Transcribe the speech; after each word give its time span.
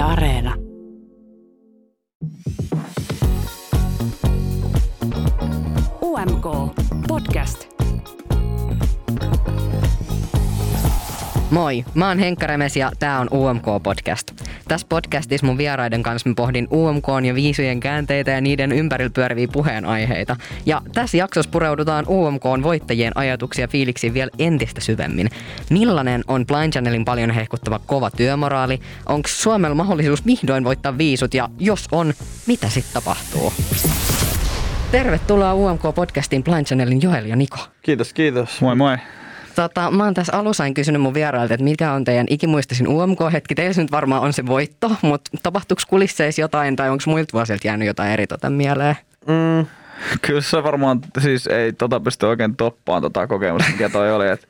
Yle 0.00 0.06
Areena. 0.06 0.54
UMK 6.00 6.44
Podcast. 7.08 7.66
Moi, 11.50 11.84
mä 11.94 12.08
oon 12.08 12.18
Henkka 12.18 12.46
Remes 12.46 12.76
ja 12.76 12.92
tää 12.98 13.20
on 13.20 13.28
UMK-podcast. 13.28 14.39
Tässä 14.70 14.86
podcastissa 14.88 15.46
mun 15.46 15.58
vieraiden 15.58 16.02
kanssa 16.02 16.28
mä 16.28 16.34
pohdin 16.34 16.68
UMK 16.72 17.06
ja 17.26 17.34
viisujen 17.34 17.80
käänteitä 17.80 18.30
ja 18.30 18.40
niiden 18.40 18.72
ympärillä 18.72 19.10
pyöriviä 19.10 19.48
puheenaiheita. 19.52 20.36
Ja 20.66 20.82
tässä 20.94 21.16
jaksossa 21.16 21.50
pureudutaan 21.50 22.04
UMK 22.08 22.44
voittajien 22.62 23.12
ajatuksia 23.14 23.68
fiiliksiin 23.68 24.14
vielä 24.14 24.30
entistä 24.38 24.80
syvemmin. 24.80 25.30
Millainen 25.70 26.24
on 26.28 26.46
Blind 26.46 26.72
Channelin 26.72 27.04
paljon 27.04 27.30
hehkuttava 27.30 27.80
kova 27.86 28.10
työmoraali? 28.10 28.80
Onko 29.06 29.28
Suomella 29.28 29.74
mahdollisuus 29.74 30.26
vihdoin 30.26 30.64
voittaa 30.64 30.98
viisut 30.98 31.34
ja 31.34 31.48
jos 31.58 31.88
on, 31.92 32.14
mitä 32.46 32.68
sitten 32.68 32.94
tapahtuu? 32.94 33.52
Tervetuloa 34.90 35.54
UMK-podcastiin 35.54 36.42
Blind 36.44 36.64
Channelin 36.66 37.02
Joel 37.02 37.24
ja 37.24 37.36
Niko. 37.36 37.58
Kiitos, 37.82 38.12
kiitos. 38.12 38.60
Moi 38.60 38.76
moi. 38.76 38.96
Tota, 39.60 39.90
mä 39.90 40.04
oon 40.04 40.14
tässä 40.14 40.36
alussa 40.36 40.64
kysynyt 40.74 41.02
mun 41.02 41.14
vierailta, 41.14 41.54
että 41.54 41.64
mikä 41.64 41.92
on 41.92 42.04
teidän 42.04 42.26
ikimuistisin 42.30 42.88
UMK-hetki. 42.88 43.54
Teillä 43.54 43.82
nyt 43.82 43.92
varmaan 43.92 44.22
on 44.22 44.32
se 44.32 44.46
voitto, 44.46 44.90
mutta 45.02 45.30
tapahtuuko 45.42 45.82
kulisseissa 45.88 46.40
jotain 46.40 46.76
tai 46.76 46.90
onko 46.90 47.04
muilta 47.06 47.32
vuosilta 47.32 47.66
jäänyt 47.66 47.86
jotain 47.86 48.12
eri 48.12 48.26
tota 48.26 48.50
mieleen? 48.50 48.96
Mm, 49.26 49.66
kyllä 50.22 50.40
se 50.40 50.62
varmaan, 50.62 51.00
siis 51.18 51.46
ei 51.46 51.72
tota 51.72 52.00
pysty 52.00 52.26
oikein 52.26 52.56
toppaan 52.56 53.02
tota 53.02 53.26
kokemusta, 53.26 53.70
mikä 53.72 53.88
toi 53.88 54.12
oli. 54.12 54.28
Et, 54.28 54.48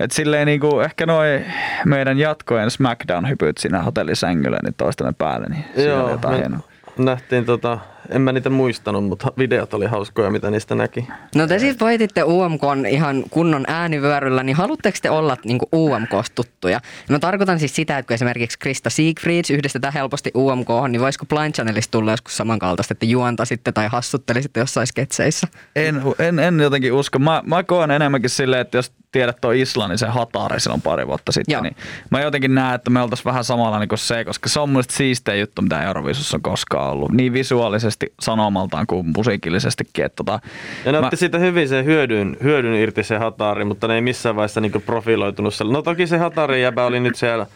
et 0.00 0.10
silleen 0.10 0.46
niinku, 0.46 0.80
ehkä 0.80 1.06
noi 1.06 1.44
meidän 1.84 2.18
jatkojen 2.18 2.70
Smackdown-hypyt 2.70 3.58
siinä 3.58 3.82
hotellisängyllä, 3.82 4.58
niin 4.62 4.74
toistamme 4.74 5.12
päälle, 5.18 5.46
niin 5.46 5.64
Joo, 5.86 6.04
oli 6.04 6.10
jotain 6.10 6.34
me 6.34 6.38
hienoa. 6.38 6.60
nähtiin 6.98 7.44
tota, 7.44 7.78
en 8.10 8.22
mä 8.22 8.32
niitä 8.32 8.50
muistanut, 8.50 9.04
mutta 9.04 9.32
videot 9.38 9.74
oli 9.74 9.86
hauskoja, 9.86 10.30
mitä 10.30 10.50
niistä 10.50 10.74
näki. 10.74 11.06
No 11.34 11.46
te 11.46 11.58
siis 11.58 11.80
voititte 11.80 12.22
UMK 12.22 12.62
ihan 12.90 13.24
kunnon 13.30 13.64
äänivyöryllä, 13.66 14.42
niin 14.42 14.56
haluatteko 14.56 14.98
te 15.02 15.10
olla 15.10 15.36
niinku 15.44 15.68
UMK 15.74 16.10
tuttuja? 16.34 16.80
Mä 17.08 17.18
tarkoitan 17.18 17.58
siis 17.58 17.76
sitä, 17.76 17.98
että 17.98 18.06
kun 18.08 18.14
esimerkiksi 18.14 18.58
Krista 18.58 18.90
Siegfrieds 18.90 19.50
yhdistetään 19.50 19.94
helposti 19.94 20.30
UMK, 20.34 20.68
niin 20.88 21.00
voisiko 21.00 21.26
Blind 21.26 21.54
Channelista 21.54 21.98
tulla 21.98 22.10
joskus 22.10 22.36
samankaltaista, 22.36 22.92
että 22.92 23.06
juontaisitte 23.06 23.72
tai 23.72 23.88
hassuttelisitte 23.88 24.60
jossain 24.60 24.86
sketseissä? 24.86 25.46
En, 25.76 26.02
en, 26.18 26.38
en 26.38 26.60
jotenkin 26.60 26.92
usko. 26.92 27.18
Mä, 27.18 27.42
mä 27.46 27.62
koen 27.62 27.90
enemmänkin 27.90 28.30
silleen, 28.30 28.60
että 28.60 28.78
jos 28.78 28.92
tiedät 29.12 29.40
tuo 29.40 29.50
Islannisen 29.50 30.10
Hatari 30.10 30.60
silloin 30.60 30.82
pari 30.82 31.06
vuotta 31.06 31.32
sitten, 31.32 31.52
Joo. 31.52 31.62
niin 31.62 31.76
mä 32.10 32.20
jotenkin 32.20 32.54
näen, 32.54 32.74
että 32.74 32.90
me 32.90 33.02
oltaisiin 33.02 33.24
vähän 33.24 33.44
samanlainen 33.44 33.88
kuin 33.88 33.98
se, 33.98 34.24
koska 34.24 34.48
se 34.48 34.60
on 34.60 34.70
mun 34.70 34.82
siistein 34.90 35.40
juttu, 35.40 35.62
mitä 35.62 35.82
Euroviisussa 35.82 36.36
on 36.36 36.42
koskaan 36.42 36.90
ollut. 36.90 37.12
Niin 37.12 37.32
visuaalisesti 37.32 38.12
sanomaltaan 38.20 38.86
kuin 38.86 39.06
musiikillisestikin. 39.16 40.04
Että 40.04 40.16
tota, 40.16 40.40
Ja 40.84 40.92
ne 40.92 41.00
mä- 41.00 41.06
otti 41.06 41.16
siitä 41.16 41.38
hyvin 41.38 41.68
sen 41.68 41.84
hyödyn, 41.84 42.36
hyödyn 42.42 42.74
irti 42.74 43.02
se 43.02 43.18
Hatari, 43.18 43.64
mutta 43.64 43.88
ne 43.88 43.94
ei 43.94 44.00
missään 44.00 44.36
vaiheessa 44.36 44.60
niinku 44.60 44.80
profiloitunut 44.80 45.54
siellä. 45.54 45.72
No 45.72 45.82
toki 45.82 46.06
se 46.06 46.18
Hatari 46.18 46.62
jäbä 46.62 46.84
oli 46.84 47.00
nyt 47.00 47.16
siellä 47.16 47.46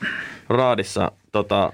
raadissa 0.48 1.12
tota, 1.32 1.72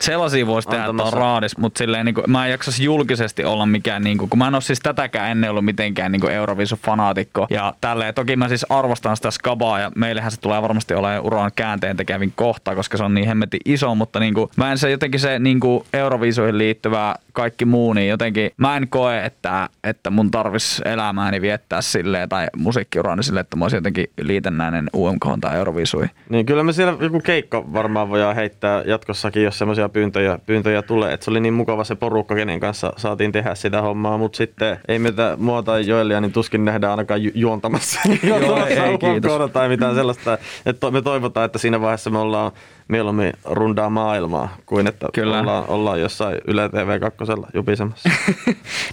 Sellaisia 0.00 0.46
voisi 0.46 0.68
tehdä, 0.68 0.82
että 0.82 0.90
on 0.90 1.00
Antamassa. 1.00 1.18
raadis, 1.18 1.58
mutta 1.58 1.78
silleen, 1.78 2.06
niin 2.06 2.14
kuin, 2.14 2.24
mä 2.28 2.44
en 2.44 2.50
jaksaisi 2.50 2.84
julkisesti 2.84 3.44
olla 3.44 3.66
mikään, 3.66 4.04
niin 4.04 4.18
kuin, 4.18 4.30
kun 4.30 4.38
mä 4.38 4.48
en 4.48 4.54
ole 4.54 4.60
siis 4.60 4.80
tätäkään 4.80 5.30
ennen 5.30 5.50
ollut 5.50 5.64
mitenkään 5.64 6.12
niin 6.12 6.22
Eurovisu-fanaatikko. 6.22 7.46
Ja 7.50 7.74
tälleen, 7.80 8.14
toki 8.14 8.36
mä 8.36 8.48
siis 8.48 8.66
arvostan 8.68 9.16
sitä 9.16 9.30
skabaa 9.30 9.80
ja 9.80 9.92
meillähän 9.96 10.30
se 10.30 10.40
tulee 10.40 10.62
varmasti 10.62 10.94
olemaan 10.94 11.24
uran 11.24 11.50
käänteen 11.56 11.96
tekevin 11.96 12.32
kohta, 12.36 12.74
koska 12.74 12.96
se 12.96 13.04
on 13.04 13.14
niin 13.14 13.26
hemmetin 13.26 13.60
iso, 13.64 13.94
mutta 13.94 14.20
niin 14.20 14.34
kuin, 14.34 14.50
mä 14.56 14.70
en 14.70 14.78
se 14.78 14.90
jotenkin 14.90 15.20
se 15.20 15.38
niin 15.38 15.60
kuin 15.60 15.84
Eurovisuihin 15.92 16.58
liittyvä 16.58 17.14
kaikki 17.32 17.64
muu, 17.64 17.92
niin 17.92 18.08
jotenkin 18.08 18.50
mä 18.56 18.76
en 18.76 18.88
koe, 18.88 19.24
että, 19.24 19.68
että 19.84 20.10
mun 20.10 20.30
tarvis 20.30 20.82
elämääni 20.84 21.40
viettää 21.40 21.82
silleen 21.82 22.28
tai 22.28 22.46
musiikkiurani 22.56 23.22
silleen, 23.22 23.40
että 23.40 23.56
mä 23.56 23.64
olisin 23.64 23.76
jotenkin 23.76 24.06
liitännäinen 24.20 24.90
UMK 24.94 25.24
tai 25.40 25.56
Eurovisuihin. 25.56 26.10
Niin 26.28 26.46
kyllä 26.46 26.62
me 26.62 26.72
siellä 26.72 26.96
joku 27.00 27.20
keikka 27.20 27.72
varmaan 27.72 28.08
voidaan 28.10 28.34
heittää 28.34 28.82
jatkossakin, 28.86 29.42
jos 29.42 29.58
semmoisia 29.58 29.88
pyyntöjä, 29.92 30.38
pyyntöjä 30.46 30.82
tulee. 30.82 31.12
Et 31.12 31.22
se 31.22 31.30
oli 31.30 31.40
niin 31.40 31.54
mukava 31.54 31.84
se 31.84 31.94
porukka, 31.94 32.34
kenen 32.34 32.60
kanssa 32.60 32.92
saatiin 32.96 33.32
tehdä 33.32 33.54
sitä 33.54 33.82
hommaa, 33.82 34.18
mutta 34.18 34.36
sitten 34.36 34.76
ei 34.88 34.98
meitä 34.98 35.36
mua 35.40 35.62
tai 35.62 35.86
Joelia, 35.86 36.20
niin 36.20 36.32
tuskin 36.32 36.64
nähdään 36.64 36.90
ainakaan 36.90 37.22
ju- 37.22 37.30
juontamassa, 37.34 38.00
juontamassa 38.22 38.66
ei, 38.84 38.98
kiitos. 38.98 39.32
UMK:ta 39.32 39.48
tai 39.48 39.68
mitään 39.68 39.94
sellaista. 39.94 40.38
Et 40.66 40.80
to- 40.80 40.90
me 40.90 41.02
toivotaan, 41.02 41.46
että 41.46 41.58
siinä 41.58 41.80
vaiheessa 41.80 42.10
me 42.10 42.18
ollaan 42.18 42.52
mieluummin 42.90 43.32
rundaa 43.44 43.90
maailmaa, 43.90 44.56
kuin 44.66 44.86
että 44.86 45.08
Kyllä. 45.14 45.40
ollaan, 45.40 45.64
ollaan 45.68 46.00
jossain 46.00 46.38
Yle 46.46 46.68
TV 46.68 47.00
2 47.00 47.18
jupisemassa. 47.54 48.10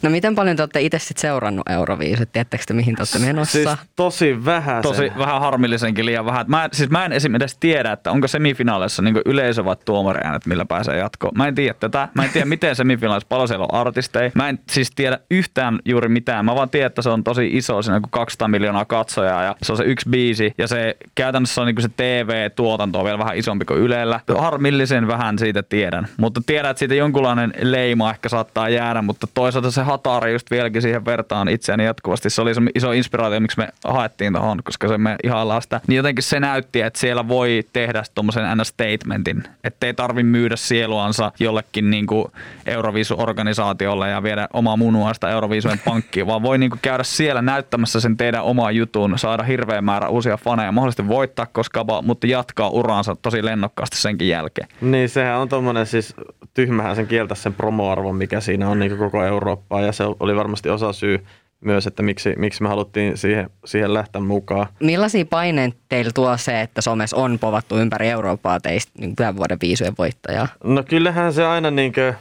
No 0.01 0.09
miten 0.09 0.35
paljon 0.35 0.55
te 0.55 0.61
olette 0.61 0.81
itse 0.81 0.99
sitten 0.99 1.21
seurannut 1.21 1.69
Euroviisut? 1.69 2.31
Tiedättekö 2.31 2.63
te 2.67 2.73
mihin 2.73 2.95
te 2.95 3.01
olette 3.01 3.19
menossa? 3.19 3.51
siis 3.51 3.69
tosi 3.95 4.45
vähän 4.45 4.81
Tosi 4.81 5.11
vähän 5.17 5.41
harmillisenkin 5.41 6.05
liian 6.05 6.25
vähän. 6.25 6.45
Mä, 6.47 6.63
en- 6.63 6.69
siis 6.73 6.89
mä 6.89 7.05
en 7.05 7.11
esim. 7.11 7.35
edes 7.35 7.57
tiedä, 7.59 7.91
että 7.91 8.11
onko 8.11 8.27
semifinaaleissa 8.27 9.01
niin 9.01 9.21
yleisö 9.25 9.65
vai 9.65 9.75
tuomariäänet, 9.85 10.45
millä 10.45 10.65
pääsee 10.65 10.97
jatkoon. 10.97 11.33
Mä 11.35 11.47
en 11.47 11.55
tiedä 11.55 11.73
tätä. 11.73 12.07
Mä 12.13 12.23
en 12.23 12.29
tiedä, 12.29 12.45
miten 12.45 12.75
semifinaaleissa 12.75 13.27
paljon 13.29 13.47
siellä 13.47 13.65
on 13.71 13.79
artisteja. 13.79 14.31
Mä 14.35 14.49
en 14.49 14.59
siis 14.71 14.91
tiedä 14.95 15.19
yhtään 15.31 15.79
juuri 15.85 16.09
mitään. 16.09 16.45
Mä 16.45 16.55
vaan 16.55 16.69
tiedän, 16.69 16.87
että 16.87 17.01
se 17.01 17.09
on 17.09 17.23
tosi 17.23 17.49
iso, 17.57 17.81
siinä 17.81 17.99
kuin 17.99 18.11
200 18.11 18.47
miljoonaa 18.47 18.85
katsojaa 18.85 19.43
ja 19.43 19.55
se 19.61 19.71
on 19.71 19.77
se 19.77 19.83
yksi 19.83 20.09
biisi. 20.09 20.53
Ja 20.57 20.67
se 20.67 20.97
käytännössä 21.15 21.61
on 21.61 21.67
niin 21.67 21.81
se 21.81 21.89
TV-tuotanto 21.97 22.99
on 22.99 23.05
vielä 23.05 23.19
vähän 23.19 23.37
isompi 23.37 23.65
kuin 23.65 23.79
Ylellä. 23.87 24.19
Harmillisen 24.37 25.07
vähän 25.07 25.39
siitä 25.39 25.63
tiedän. 25.63 26.07
Mutta 26.17 26.41
tiedän, 26.45 26.71
että 26.71 26.79
siitä 26.79 26.95
jonkunlainen 26.95 27.53
leima 27.61 28.11
ehkä 28.11 28.29
saattaa 28.29 28.69
jäädä, 28.69 29.01
mutta 29.01 29.27
toisaalta 29.33 29.71
se 29.71 29.81
Hatari 29.81 30.33
just 30.33 30.51
vieläkin 30.51 30.81
siihen 30.81 31.05
vertaan 31.05 31.49
itseäni 31.49 31.85
jatkuvasti. 31.85 32.29
Se 32.29 32.41
oli 32.41 32.53
se 32.53 32.61
iso 32.75 32.91
inspiraatio, 32.91 33.39
miksi 33.39 33.57
me 33.57 33.67
haettiin 33.85 34.33
tuohon, 34.33 34.63
koska 34.63 34.87
se 34.87 34.97
me 34.97 35.15
ihaillaan 35.23 35.61
sitä. 35.61 35.81
Niin 35.87 35.97
jotenkin 35.97 36.23
se 36.23 36.39
näytti, 36.39 36.81
että 36.81 36.99
siellä 36.99 37.27
voi 37.27 37.65
tehdä 37.73 38.03
tuommoisen 38.15 38.45
statementin, 38.63 39.43
ettei 39.63 39.93
tarvi 39.93 40.23
myydä 40.23 40.55
sieluansa 40.55 41.31
jollekin 41.39 41.89
niin 41.89 42.07
kuin 42.07 42.25
Euroviisu-organisaatiolle 42.65 44.09
ja 44.09 44.23
viedä 44.23 44.47
omaa 44.53 44.77
munuaista 44.77 45.29
Euroviisujen 45.29 45.81
pankkiin, 45.85 46.27
vaan 46.27 46.43
voi 46.43 46.57
niin 46.57 46.69
kuin 46.69 46.79
käydä 46.81 47.03
siellä 47.03 47.41
näyttämässä 47.41 47.99
sen 47.99 48.17
teidän 48.17 48.43
omaa 48.43 48.71
jutun, 48.71 49.19
saada 49.19 49.43
hirveä 49.43 49.81
määrä 49.81 50.07
uusia 50.07 50.37
faneja, 50.37 50.71
mahdollisesti 50.71 51.07
voittaa 51.07 51.45
koska 51.45 51.85
mutta 52.01 52.27
jatkaa 52.27 52.69
uraansa 52.69 53.15
tosi 53.21 53.45
lennokkaasti 53.45 53.76
senkin 53.85 54.27
jälkeen. 54.27 54.67
Niin, 54.81 55.09
sehän 55.09 55.39
on 55.39 55.49
tommonen 55.49 55.85
siis, 55.85 56.13
tyhmähän 56.53 56.95
sen 56.95 57.07
kieltä 57.07 57.35
sen 57.35 57.53
promoarvon, 57.53 58.15
mikä 58.15 58.41
siinä 58.41 58.69
on 58.69 58.79
niin 58.79 58.97
koko 58.97 59.23
Eurooppaa, 59.23 59.81
ja 59.81 59.91
se 59.91 60.03
oli 60.19 60.35
varmasti 60.35 60.69
osa 60.69 60.93
syy 60.93 61.25
myös, 61.61 61.87
että 61.87 62.03
miksi, 62.03 62.33
miksi 62.37 62.63
me 62.63 62.69
haluttiin 62.69 63.17
siihen, 63.17 63.49
siihen 63.65 63.93
lähteä 63.93 64.21
mukaan. 64.21 64.67
Millaisia 64.79 65.25
paineita 65.25 65.77
teillä 65.89 66.11
tuo 66.15 66.37
se, 66.37 66.61
että 66.61 66.81
somessa 66.81 67.17
on 67.17 67.39
povattu 67.39 67.77
ympäri 67.77 68.09
Eurooppaa 68.09 68.59
teistä 68.59 68.91
niin 68.99 69.15
tämän 69.15 69.37
vuoden 69.37 69.57
viisujen 69.61 69.93
voittajaa? 69.97 70.47
No 70.63 70.83
kyllähän 70.83 71.33
se 71.33 71.45
aina 71.45 71.71
niin 71.71 71.93
kuin, 71.93 72.15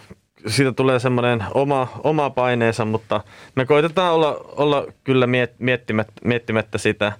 siitä 0.46 0.72
tulee 0.72 0.98
semmoinen 0.98 1.44
oma, 1.54 1.88
oma 2.04 2.30
paineensa, 2.30 2.84
mutta 2.84 3.20
me 3.56 3.66
koitetaan 3.66 4.14
olla, 4.14 4.36
olla 4.56 4.86
kyllä 5.04 5.26
miet, 5.26 5.54
miettimättä, 5.58 6.12
miettimättä 6.24 6.78
sitä, 6.78 7.12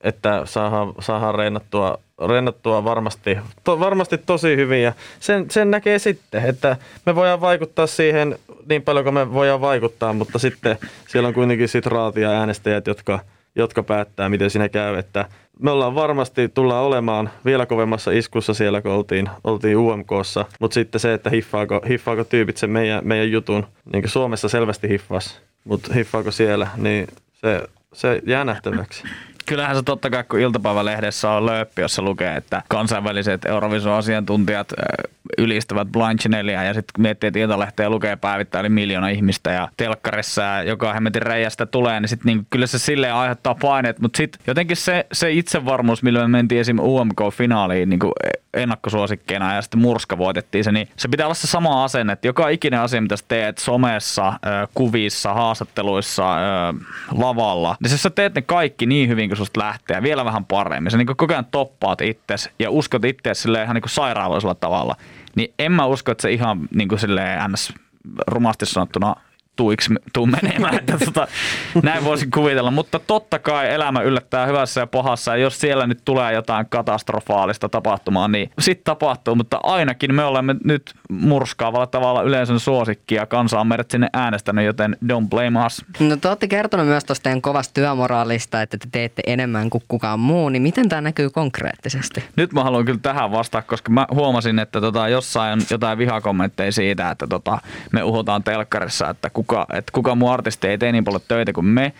että 0.00 0.42
saadaan, 0.44 0.92
saadaan 1.00 1.34
reenattua, 1.34 1.98
reenattua 2.28 2.84
varmasti, 2.84 3.38
to, 3.64 3.80
varmasti 3.80 4.18
tosi 4.18 4.56
hyvin 4.56 4.82
ja 4.82 4.92
sen, 5.20 5.50
sen 5.50 5.70
näkee 5.70 5.98
sitten, 5.98 6.44
että 6.44 6.76
me 7.06 7.14
voidaan 7.14 7.40
vaikuttaa 7.40 7.86
siihen 7.86 8.38
niin 8.68 8.82
paljon 8.82 9.04
kuin 9.04 9.14
me 9.14 9.32
voidaan 9.32 9.60
vaikuttaa, 9.60 10.12
mutta 10.12 10.38
sitten 10.38 10.78
siellä 11.08 11.28
on 11.28 11.34
kuitenkin 11.34 11.68
sit 11.68 11.86
raatia 11.86 12.30
äänestäjät, 12.30 12.86
jotka, 12.86 13.18
jotka 13.56 13.82
päättää, 13.82 14.28
miten 14.28 14.50
siinä 14.50 14.68
käy, 14.68 14.96
että 14.98 15.28
me 15.60 15.70
ollaan 15.70 15.94
varmasti, 15.94 16.48
tullaan 16.48 16.84
olemaan 16.84 17.30
vielä 17.44 17.66
kovemmassa 17.66 18.10
iskussa 18.10 18.54
siellä, 18.54 18.82
kun 18.82 18.92
oltiin, 18.92 19.28
oltiin 19.44 19.76
UMKssa, 19.76 20.44
mutta 20.60 20.74
sitten 20.74 21.00
se, 21.00 21.14
että 21.14 21.30
hiffaako, 21.30 21.80
hiffaako 21.88 22.24
tyypit 22.24 22.56
sen 22.56 22.70
meidän, 22.70 23.06
meidän 23.06 23.30
jutun, 23.30 23.66
niin 23.92 24.02
kuin 24.02 24.10
Suomessa 24.10 24.48
selvästi 24.48 24.88
hiffas, 24.88 25.40
mutta 25.64 25.94
hiffaako 25.94 26.30
siellä, 26.30 26.68
niin 26.76 27.06
se, 27.32 27.62
se 27.92 28.22
jää 28.26 28.44
nähtäväksi. 28.44 29.02
Kyllähän 29.46 29.76
se 29.76 29.82
totta 29.82 30.10
kai, 30.10 30.24
kun 30.24 30.40
iltapäivälehdessä 30.40 31.30
on 31.30 31.46
lööppi, 31.46 31.82
jossa 31.82 32.02
lukee, 32.02 32.36
että 32.36 32.62
kansainväliset 32.68 33.44
Eurovision-asiantuntijat 33.44 34.72
ylistävät 35.38 35.88
Blind 35.92 36.18
Channelia 36.18 36.62
ja 36.62 36.74
sitten 36.74 37.02
miettii, 37.02 37.28
että 37.28 37.40
iltalehteä 37.40 37.90
lukee 37.90 38.16
päivittäin 38.16 38.60
yli 38.60 38.68
miljoona 38.68 39.08
ihmistä 39.08 39.50
ja 39.50 39.68
telkkarissa 39.76 40.42
joka 40.66 40.92
hemmetin 40.92 41.22
reiästä 41.22 41.66
tulee, 41.66 42.00
niin 42.00 42.08
sitten 42.08 42.26
niin 42.26 42.46
kyllä 42.50 42.66
se 42.66 42.78
silleen 42.78 43.14
aiheuttaa 43.14 43.54
paineet, 43.54 43.98
mutta 44.00 44.16
sitten 44.16 44.40
jotenkin 44.46 44.76
se, 44.76 45.06
se 45.12 45.32
itsevarmuus, 45.32 46.02
millä 46.02 46.20
me 46.20 46.28
mentiin 46.28 46.60
esim. 46.60 46.78
UMK-finaaliin, 46.78 47.88
niin 47.88 48.00
kuin 48.00 48.12
ennakkosuosikkeena 48.54 49.54
ja 49.54 49.62
sitten 49.62 49.80
murska 49.80 50.18
voitettiin 50.18 50.64
se, 50.64 50.72
niin 50.72 50.88
se 50.96 51.08
pitää 51.08 51.26
olla 51.26 51.34
se 51.34 51.46
sama 51.46 51.84
asenne, 51.84 52.12
että 52.12 52.28
joka 52.28 52.48
ikinen 52.48 52.80
asia, 52.80 53.02
mitä 53.02 53.16
sä 53.16 53.24
teet 53.28 53.58
somessa, 53.58 54.32
kuvissa, 54.74 55.34
haastatteluissa, 55.34 56.36
lavalla, 57.18 57.76
niin 57.82 57.98
sä 57.98 58.10
teet 58.10 58.34
ne 58.34 58.42
kaikki 58.42 58.86
niin 58.86 59.08
hyvin 59.08 59.30
kuin 59.36 59.46
susta 59.46 59.60
lähtee, 59.60 60.02
vielä 60.02 60.24
vähän 60.24 60.44
paremmin. 60.44 60.90
Sä 60.90 60.96
niin 60.96 61.06
koko 61.06 61.26
ajan 61.28 61.44
toppaat 61.44 62.00
itses 62.00 62.50
ja 62.58 62.70
uskot 62.70 63.04
itse 63.04 63.34
silleen 63.34 63.64
ihan 63.64 63.74
niin 63.74 63.82
sairaaloisella 63.86 64.54
tavalla. 64.54 64.96
Niin 65.36 65.54
en 65.58 65.72
mä 65.72 65.86
usko, 65.86 66.12
että 66.12 66.22
se 66.22 66.32
ihan 66.32 66.68
niin 66.74 66.88
kuin 66.88 66.98
silleen 66.98 67.50
ns 67.50 67.72
sanottuna 68.64 69.14
tuiksi 69.56 69.94
tuu 70.12 70.26
menemään, 70.26 70.74
että 70.74 70.98
tota, 71.04 71.28
näin 71.82 72.04
voisin 72.04 72.30
kuvitella. 72.30 72.70
Mutta 72.70 72.98
totta 72.98 73.38
kai 73.38 73.72
elämä 73.72 74.00
yllättää 74.00 74.46
hyvässä 74.46 74.80
ja 74.80 74.86
pahassa 74.86 75.36
ja 75.36 75.42
jos 75.42 75.60
siellä 75.60 75.86
nyt 75.86 76.00
tulee 76.04 76.32
jotain 76.32 76.66
katastrofaalista 76.68 77.68
tapahtumaa, 77.68 78.28
niin 78.28 78.50
sitten 78.58 78.84
tapahtuu, 78.84 79.34
mutta 79.34 79.60
ainakin 79.62 80.14
me 80.14 80.24
olemme 80.24 80.56
nyt 80.64 80.94
murskaavalla 81.08 81.86
tavalla 81.86 82.22
yleisön 82.22 82.60
suosikki 82.60 83.14
ja 83.14 83.26
kansa 83.26 83.60
on 83.60 83.66
meidät 83.66 83.90
sinne 83.90 84.08
äänestänyt, 84.12 84.64
joten 84.64 84.96
don't 85.06 85.28
blame 85.28 85.66
us. 85.66 85.84
No 86.00 86.16
te 86.16 86.28
olette 86.28 86.48
kertonut 86.48 86.86
myös 86.86 87.04
tuosta 87.04 87.22
teidän 87.22 87.42
kovasta 87.42 87.74
työmoraalista, 87.74 88.62
että 88.62 88.78
te 88.78 88.88
teette 88.92 89.22
enemmän 89.26 89.70
kuin 89.70 89.82
kukaan 89.88 90.20
muu, 90.20 90.48
niin 90.48 90.62
miten 90.62 90.88
tämä 90.88 91.00
näkyy 91.00 91.30
konkreettisesti? 91.30 92.24
Nyt 92.36 92.52
mä 92.52 92.64
haluan 92.64 92.84
kyllä 92.84 92.98
tähän 93.02 93.30
vastata, 93.30 93.62
koska 93.62 93.92
mä 93.92 94.06
huomasin, 94.10 94.58
että 94.58 94.80
tota, 94.80 95.08
jossain 95.08 95.52
on 95.52 95.60
jotain 95.70 95.98
vihakommentteja 95.98 96.72
siitä, 96.72 97.10
että 97.10 97.26
tota, 97.26 97.58
me 97.92 98.02
uhutaan 98.02 98.44
telkkarissa, 98.44 99.10
että 99.10 99.30
kuka, 99.30 99.43
että 99.72 99.92
kuka 99.92 100.14
muu 100.14 100.28
artisti 100.28 100.68
ei 100.68 100.78
tee 100.78 100.92
niin 100.92 101.04
paljon 101.04 101.22
töitä 101.28 101.52
kuin 101.52 101.66
me. 101.66 101.92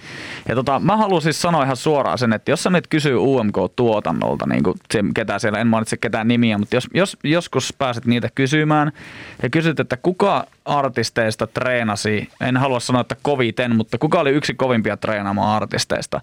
Ja 0.48 0.54
tota, 0.54 0.80
mä 0.80 0.96
haluan 0.96 1.22
siis 1.22 1.42
sanoa 1.42 1.64
ihan 1.64 1.76
suoraan 1.76 2.18
sen, 2.18 2.32
että 2.32 2.50
jos 2.50 2.62
sä 2.62 2.70
nyt 2.70 2.86
kysyy 2.86 3.16
UMK-tuotannolta, 3.16 4.46
niin 4.46 4.62
kuin 4.62 4.76
se, 4.92 5.02
ketä 5.14 5.38
siellä, 5.38 5.58
en 5.58 5.66
mainitse 5.66 5.96
ketään 5.96 6.28
nimiä, 6.28 6.58
mutta 6.58 6.76
jos, 6.76 6.88
jos 6.94 7.16
joskus 7.24 7.74
pääset 7.78 8.06
niitä 8.06 8.28
kysymään 8.34 8.92
ja 9.42 9.50
kysyt, 9.50 9.80
että 9.80 9.96
kuka 9.96 10.46
artisteista 10.64 11.46
treenasi, 11.46 12.28
en 12.40 12.56
halua 12.56 12.80
sanoa, 12.80 13.00
että 13.00 13.16
koviten, 13.22 13.76
mutta 13.76 13.98
kuka 13.98 14.20
oli 14.20 14.30
yksi 14.30 14.54
kovimpia 14.54 14.96
treenaamaan 14.96 15.56
artisteista, 15.56 16.20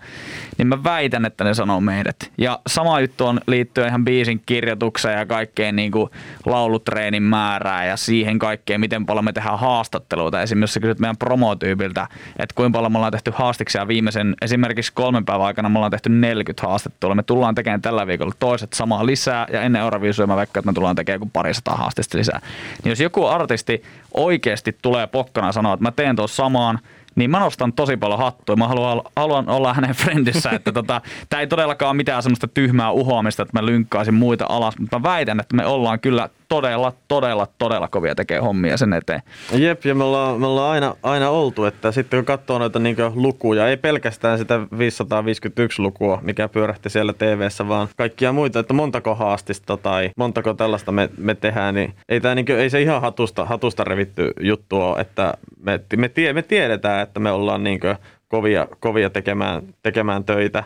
niin 0.58 0.68
mä 0.68 0.84
väitän, 0.84 1.26
että 1.26 1.44
ne 1.44 1.54
sanoo 1.54 1.82
meidät. 1.82 2.32
Ja 2.38 2.60
sama 2.68 3.00
juttu 3.00 3.26
on 3.26 3.42
liittyen 3.48 3.88
ihan 3.88 4.06
biisin 4.06 4.42
kirjoitukseen 4.46 5.20
ja 5.20 5.26
kaikkeen 5.26 5.76
niin 5.76 5.92
kuin 5.92 6.10
laulutreenin 6.46 7.24
määrää 7.24 7.86
ja 7.86 7.98
siihen 7.98 8.40
kaikkeen, 8.40 8.80
miten 8.80 9.06
paljon 9.06 9.26
me 9.26 9.34
tehdään 9.34 9.60
haastatteluita. 9.60 10.42
Esimerkiksi 10.42 10.80
kysyt 10.80 11.00
meidän 11.00 11.18
promotyypiltä, 11.18 12.08
että 12.40 12.56
kuinka 12.56 12.78
paljon 12.78 12.92
me 12.92 12.98
ollaan 12.98 13.12
tehty 13.12 13.32
haastiksia 13.36 13.88
viimeisen, 13.88 14.36
esimerkiksi 14.42 14.94
kolmen 14.94 15.26
päivän 15.26 15.46
aikana 15.46 15.70
me 15.70 15.78
ollaan 15.78 15.92
tehty 15.92 16.10
40 16.10 16.68
haastattelua. 16.68 17.16
Me 17.16 17.24
tullaan 17.24 17.56
tekemään 17.56 17.82
tällä 17.82 18.08
viikolla 18.08 18.34
toiset 18.40 18.74
samaa 18.74 19.06
lisää 19.06 19.48
ja 19.54 19.62
ennen 19.62 19.82
Euroviisuja 19.82 20.28
mä 20.28 20.36
veikkaan, 20.36 20.62
että 20.62 20.72
me 20.72 20.74
tullaan 20.74 20.96
tekemään 20.96 21.20
kuin 21.20 21.32
parisataa 21.32 21.76
haastista 21.76 22.18
lisää. 22.18 22.40
Niin 22.84 22.90
jos 22.90 23.00
joku 23.00 23.26
artisti 23.26 23.84
oikeasti 24.32 24.78
tulee 24.82 25.08
pokkana 25.08 25.48
ja 25.48 25.52
sanoo, 25.52 25.74
että 25.74 25.84
mä 25.84 25.92
teen 25.92 26.16
tuossa 26.16 26.36
samaan, 26.36 26.80
niin 27.16 27.32
mä 27.32 27.40
nostan 27.40 27.74
tosi 27.74 27.98
paljon 27.98 28.20
hattua. 28.20 28.56
Mä 28.56 28.68
haluan, 28.68 29.02
haluan 29.16 29.50
olla 29.50 29.74
hänen 29.74 29.96
frendissä, 29.96 30.50
että 30.50 30.72
tota, 30.72 31.02
tämä 31.30 31.40
ei 31.40 31.48
todellakaan 31.48 31.96
mitään 31.96 32.24
semmoista 32.24 32.48
tyhmää 32.48 32.92
uhoamista, 32.92 33.44
että 33.44 33.60
mä 33.60 33.66
lynkkaisin 33.66 34.14
muita 34.14 34.46
alas, 34.50 34.80
mutta 34.80 35.00
mä 35.00 35.04
väitän, 35.04 35.40
että 35.40 35.56
me 35.56 35.66
ollaan 35.66 36.00
kyllä 36.00 36.30
todella, 36.52 36.94
todella, 37.08 37.48
todella 37.58 37.88
kovia 37.88 38.16
tekee 38.16 38.40
hommia 38.40 38.78
sen 38.78 38.94
eteen. 38.94 39.22
Jep, 39.54 39.86
ja 39.86 39.96
me 39.96 40.04
ollaan, 40.04 40.40
me 40.40 40.48
ollaan 40.48 40.72
aina, 40.72 40.96
aina 41.04 41.30
oltu, 41.30 41.66
että 41.66 41.92
sitten 41.92 42.18
kun 42.18 42.26
katsoo 42.26 42.60
noita 42.60 42.80
niin 42.80 42.96
lukuja, 43.14 43.68
ei 43.68 43.78
pelkästään 43.78 44.38
sitä 44.38 44.60
551 44.78 45.82
lukua, 45.82 46.20
mikä 46.22 46.48
pyörähti 46.48 46.90
siellä 46.90 47.14
tv 47.14 47.48
vaan 47.68 47.88
kaikkia 47.98 48.34
muita, 48.34 48.60
että 48.60 48.74
montako 48.74 49.16
haastista 49.16 49.78
tai 49.78 50.10
montako 50.18 50.54
tällaista 50.54 50.92
me, 50.92 51.10
me 51.18 51.36
tehdään, 51.36 51.76
niin 51.76 51.94
ei, 52.10 52.22
tää, 52.22 52.36
niin 52.36 52.52
ei 52.52 52.70
se 52.70 52.82
ihan 52.82 53.02
hatusta, 53.02 53.46
hatusta 53.46 53.84
revitty 53.84 54.32
juttu 54.40 54.82
ole, 54.82 55.02
että 55.02 55.34
me, 55.64 55.80
me, 55.98 56.10
tie, 56.10 56.34
me 56.34 56.42
tiedetään, 56.42 57.04
että 57.04 57.20
me 57.20 57.32
ollaan 57.32 57.64
niin 57.64 57.80
kovia, 58.28 58.68
kovia 58.80 59.10
tekemään, 59.10 59.62
tekemään 59.84 60.24
töitä. 60.24 60.64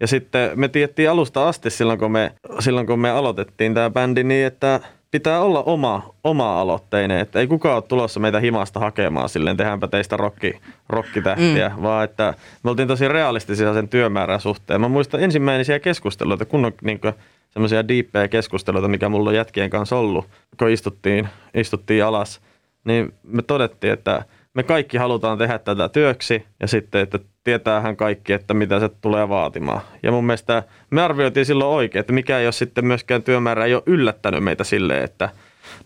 Ja 0.00 0.06
sitten 0.06 0.50
me 0.54 0.68
tiettiin 0.68 1.10
alusta 1.10 1.48
asti 1.48 1.70
silloin, 1.70 1.98
kun 1.98 2.12
me, 2.12 2.32
silloin 2.58 2.86
kun 2.86 2.98
me 2.98 3.10
aloitettiin 3.10 3.74
tämä 3.74 3.90
bändi 3.90 4.24
niin, 4.24 4.46
että 4.46 4.80
pitää 5.14 5.40
olla 5.40 5.62
oma, 5.62 6.14
oma-aloitteinen, 6.24 7.18
että 7.18 7.40
ei 7.40 7.46
kukaan 7.46 7.74
ole 7.74 7.82
tulossa 7.82 8.20
meitä 8.20 8.40
himasta 8.40 8.80
hakemaan 8.80 9.28
silleen, 9.28 9.56
tehdäänpä 9.56 9.88
teistä 9.88 10.16
rokki, 10.16 10.60
rokkitähtiä, 10.88 11.68
mm. 11.68 11.82
vaan 11.82 12.04
että 12.04 12.34
me 12.62 12.70
oltiin 12.70 12.88
tosi 12.88 13.08
realistisia 13.08 13.74
sen 13.74 13.88
työmäärän 13.88 14.40
suhteen. 14.40 14.80
Mä 14.80 14.88
muistan 14.88 15.22
ensimmäisiä 15.22 15.78
keskusteluita, 15.78 16.44
kun 16.44 16.64
on 16.64 16.72
niin 16.82 17.00
semmoisia 17.50 17.88
diippejä 17.88 18.28
keskusteluita, 18.28 18.88
mikä 18.88 19.08
mulla 19.08 19.30
on 19.30 19.36
jätkien 19.36 19.70
kanssa 19.70 19.96
ollut, 19.96 20.28
kun 20.58 20.70
istuttiin, 20.70 21.28
istuttiin 21.54 22.04
alas, 22.04 22.40
niin 22.84 23.14
me 23.22 23.42
todettiin, 23.42 23.92
että 23.92 24.24
me 24.54 24.62
kaikki 24.62 24.96
halutaan 24.96 25.38
tehdä 25.38 25.58
tätä 25.58 25.88
työksi 25.88 26.46
ja 26.60 26.68
sitten, 26.68 27.00
että 27.00 27.18
tietäähän 27.44 27.96
kaikki, 27.96 28.32
että 28.32 28.54
mitä 28.54 28.80
se 28.80 28.88
tulee 28.88 29.28
vaatimaan. 29.28 29.80
Ja 30.02 30.12
mun 30.12 30.26
mielestä 30.26 30.62
me 30.90 31.02
arvioitiin 31.02 31.46
silloin 31.46 31.76
oikein, 31.76 32.00
että 32.00 32.12
mikä 32.12 32.38
ei 32.38 32.46
ole 32.46 32.52
sitten 32.52 32.86
myöskään 32.86 33.22
työmäärä 33.22 33.64
ei 33.64 33.74
ole 33.74 33.82
yllättänyt 33.86 34.44
meitä 34.44 34.64
silleen, 34.64 35.04
että 35.04 35.28